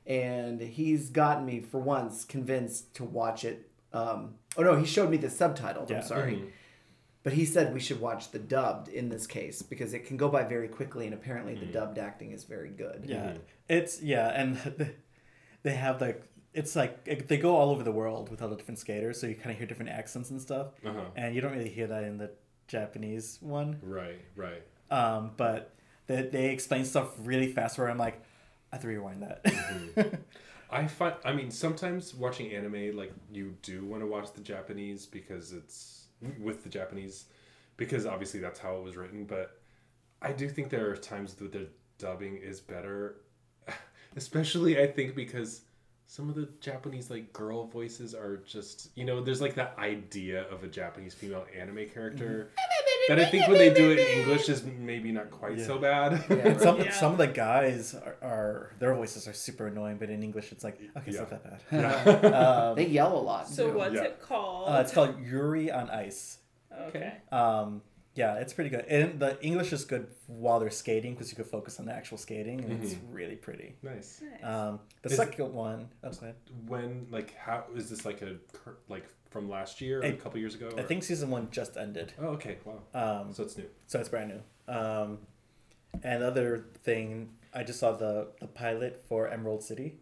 [0.07, 3.69] and he's gotten me for once convinced to watch it.
[3.93, 5.91] Um, oh no, he showed me the subtitled.
[5.91, 5.97] Yeah.
[5.97, 6.47] I'm sorry, Mhm.
[7.21, 10.29] but he said we should watch the dubbed in this case because it can go
[10.29, 13.03] by very quickly, and apparently the dubbed acting is very good.
[13.05, 13.39] Yeah, Mhm.
[13.69, 14.57] it's yeah, and
[15.65, 18.79] they have like it's like they go all over the world with all the different
[18.79, 21.01] skaters, so you kind of hear different accents and stuff, Uh-huh.
[21.17, 22.31] and you don't really hear that in the
[22.69, 23.77] Japanese one.
[23.81, 24.63] Right, right.
[24.89, 25.73] Um, but
[26.07, 28.21] they, they explain stuff really fast where I'm like,
[28.71, 29.43] I have to rewind that.
[29.43, 30.15] Mm-hmm.
[30.71, 35.05] I find, I mean, sometimes watching anime, like you do want to watch the Japanese
[35.05, 36.05] because it's
[36.39, 37.25] with the Japanese,
[37.77, 39.25] because obviously that's how it was written.
[39.25, 39.59] But
[40.21, 43.17] I do think there are times that the dubbing is better,
[44.15, 45.61] especially I think because
[46.07, 50.43] some of the Japanese like girl voices are just, you know, there's like that idea
[50.49, 52.51] of a Japanese female anime character
[53.07, 56.23] that I think when they do it in English is maybe not quite so bad.
[56.29, 56.91] And some Yeah.
[56.91, 60.63] some of the guys are, are their voices are super annoying, but in English it's
[60.63, 61.21] like okay, it's Yeah.
[61.21, 62.33] not that bad.
[62.33, 63.49] um, They yell a lot.
[63.49, 63.77] So too.
[63.77, 64.03] what's Yeah.
[64.03, 64.69] it called?
[64.69, 66.37] uh, it's called Yuri on Ice.
[66.89, 67.13] okay.
[67.31, 67.81] Um,
[68.15, 68.85] yeah, it's pretty good.
[68.87, 72.17] And the English is good while they're skating because you can focus on the actual
[72.17, 73.75] skating, and it's really pretty.
[73.83, 74.21] nice.
[74.23, 74.43] Nice.
[74.43, 76.33] Um, the Is- second one, I'm sorry.
[76.67, 80.13] when like how is this like a cur- like from last year or I- a
[80.13, 83.57] couple years ago I think season one just ended, oh okay wow um, so it's
[83.57, 84.73] new so it's brand new.
[84.73, 85.19] Um,
[86.03, 89.99] and other thing, I just saw the the pilot for Emerald City.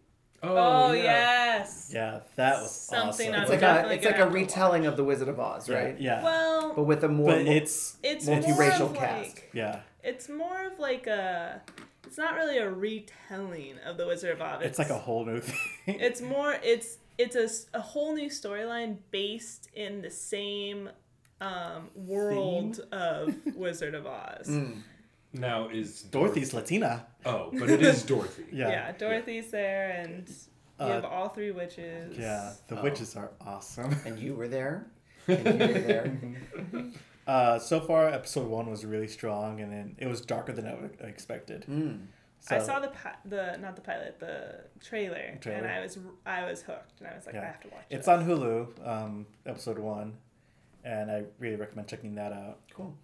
[0.48, 1.90] Oh yes.
[1.92, 3.42] Yeah, that was Something awesome.
[3.42, 5.98] It's like a it's like a retelling of the Wizard of Oz, right?
[6.00, 9.34] Yeah, Well, But with a more, but it's it's multiracial more of cast.
[9.36, 11.62] Like, yeah, it's more of like a.
[12.06, 14.62] It's not really a retelling of the Wizard of Oz.
[14.62, 15.56] it's like a whole new thing.
[16.00, 16.56] It's more.
[16.62, 20.90] It's it's a, a whole new storyline based in the same
[21.40, 24.48] um, world of Wizard of Oz.
[24.48, 24.82] Mm.
[25.34, 27.06] Now is Dorothy's Latina.
[27.26, 28.68] oh but it is Dorothy Yeah.
[28.70, 30.34] Yeah, Dorothy's there, and you
[30.86, 32.16] Uh, have all three witches.
[32.18, 32.82] Yeah, the Oh.
[32.82, 33.94] witches are awesome.
[34.06, 34.86] and you were there.
[35.28, 36.18] And you were there.
[37.26, 41.06] Uh, so far, episode one was really strong, and then it was darker than I
[41.06, 41.64] expected.
[41.68, 42.06] Mm.
[42.50, 45.58] I saw the pi- the not the pilot, the trailer, Trailer.
[45.60, 47.94] and I was I was hooked, and I was like, I have to watch it.
[47.96, 48.10] It's it.
[48.12, 50.18] on Hulu, um, episode one,
[50.84, 52.58] and I really recommend checking that out.
[52.74, 52.94] Cool.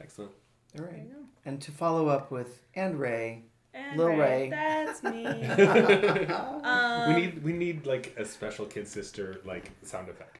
[0.00, 0.32] excellent
[0.76, 1.18] All There you go.
[1.44, 4.50] And to follow up with and Ray, And Lil Ray, Ray.
[4.50, 5.24] that's me.
[5.56, 10.36] we um, need we need like a special kid sister like sound effect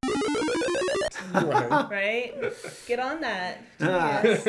[1.35, 1.91] right.
[1.91, 2.35] right?
[2.87, 3.63] Get on that.
[3.81, 4.21] Ah.
[4.23, 4.47] Yes.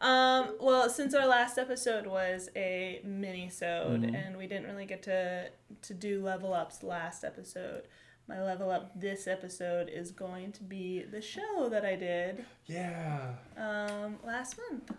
[0.00, 4.14] Um, well, since our last episode was a mini-sode Mhm.
[4.26, 5.48] and we didn't really get to
[5.82, 7.88] to do level ups last episode,
[8.28, 13.34] my level up this episode is going to be the show that I did yeah
[13.58, 14.90] um, last month.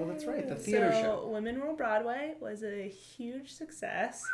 [0.00, 1.28] Oh, that's right, the theater so, show.
[1.28, 4.24] Women Rule Broadway was a huge success.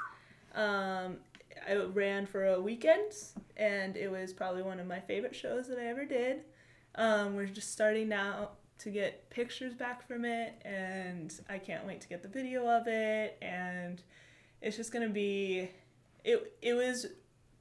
[0.54, 1.16] Um,
[1.68, 3.12] I ran for a weekend,
[3.56, 6.42] and it was probably one of my favorite shows that I ever did.
[6.94, 12.00] Um, we're just starting now to get pictures back from it, and I can't wait
[12.02, 13.38] to get the video of it.
[13.42, 14.02] And
[14.60, 15.70] it's just gonna be,
[16.24, 16.52] it.
[16.62, 17.06] It was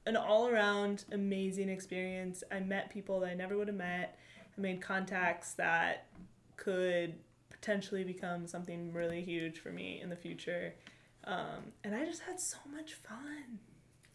[0.06, 2.42] an all around amazing experience.
[2.52, 4.18] I met people that I never would have met.
[4.56, 6.06] I made contacts that
[6.56, 7.14] could
[7.50, 10.74] potentially become something really huge for me in the future.
[11.24, 13.58] Um, and I just had so much fun.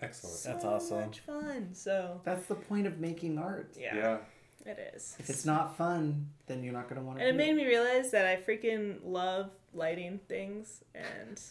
[0.02, 1.02] excellent So That's awesome.
[1.02, 1.70] much fun.
[1.74, 3.74] So That's the point of making art.
[3.78, 4.18] yeah, yeah
[4.66, 5.16] it is.
[5.20, 7.56] If it's not fun, then you're not going to want to And it do made
[7.56, 11.42] me realize that I freaking love lighting things and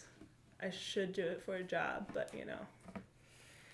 [0.61, 2.59] I should do it for a job, but you know.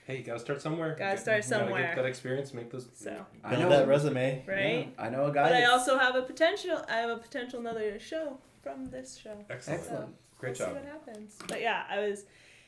[0.06, 3.26] Hey you gotta start somewhere Gotta start you gotta get that experience make those So,
[3.43, 4.43] I know that resume.
[4.47, 4.89] right?
[4.97, 5.43] Yeah, I know a guy.
[5.43, 9.38] But I also have a potential I have a potential another show from this show.
[9.49, 10.16] excellent Excellent.
[10.39, 11.36] great we'll job See what happens.
[11.47, 12.26] But yeah, I was,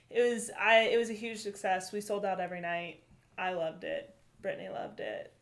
[0.09, 1.91] it was I it was a huge success.
[1.91, 3.03] We sold out every night.
[3.37, 4.15] I loved it.
[4.41, 5.33] Brittany loved it.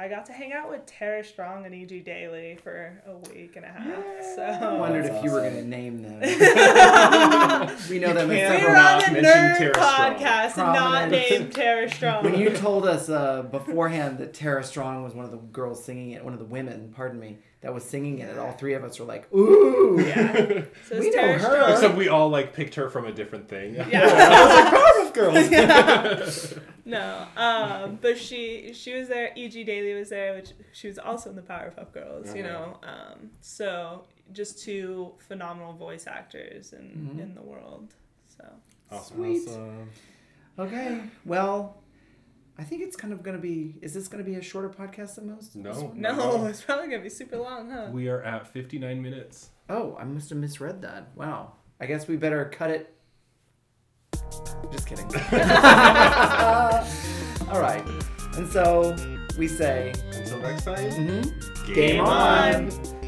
[0.00, 2.00] I got to hang out with Tara Strong and E.G.
[2.00, 3.98] Daily for a week and a half.
[3.98, 6.20] I So I wondered That's if you were going to name them.
[7.90, 10.14] we know them as we several were not on a nerd Tara Strong.
[10.14, 10.76] podcast and not
[11.10, 11.10] Prominent.
[11.30, 12.24] named Tara Strong.
[12.24, 16.12] when you told us uh, beforehand that Tara Strong was one of the girls singing
[16.12, 18.82] it, one of the women, pardon me, that was singing it, and all three of
[18.84, 20.32] us were like, "Ooh, yeah,
[20.88, 21.38] so We it's know Tara her.
[21.40, 21.72] Strong.
[21.72, 24.70] except we all like picked her from a different thing Yeah.
[25.14, 25.50] Girls.
[25.50, 26.28] yeah.
[26.86, 29.30] No, um, but she she was there.
[29.36, 29.62] E.G.
[29.62, 32.28] Daily was there, which she was also in the Powerpuff Girls.
[32.28, 32.36] Uh-huh.
[32.36, 37.20] You know, um, so just two phenomenal voice actors in mm-hmm.
[37.20, 37.94] in the world.
[38.36, 38.44] So
[38.90, 39.16] awesome.
[39.16, 39.48] sweet.
[39.48, 39.90] Awesome.
[40.58, 41.76] Okay, well.
[42.58, 43.76] I think it's kind of going to be.
[43.80, 45.56] Is this going to be a shorter podcast than most?
[45.56, 47.88] No, no, it's probably going to be super long, huh?
[47.90, 49.50] We are at fifty nine minutes.
[49.70, 51.08] Oh, I must have misread that.
[51.14, 51.52] Wow.
[51.80, 52.99] I guess we better cut it
[54.70, 55.06] just kidding.
[57.50, 57.84] All right.
[58.36, 58.96] And so
[59.36, 59.92] we say.
[60.12, 60.76] Until next time.
[60.76, 61.66] Mm-hmm.
[61.66, 62.54] Game, game, on.
[62.70, 62.99] on.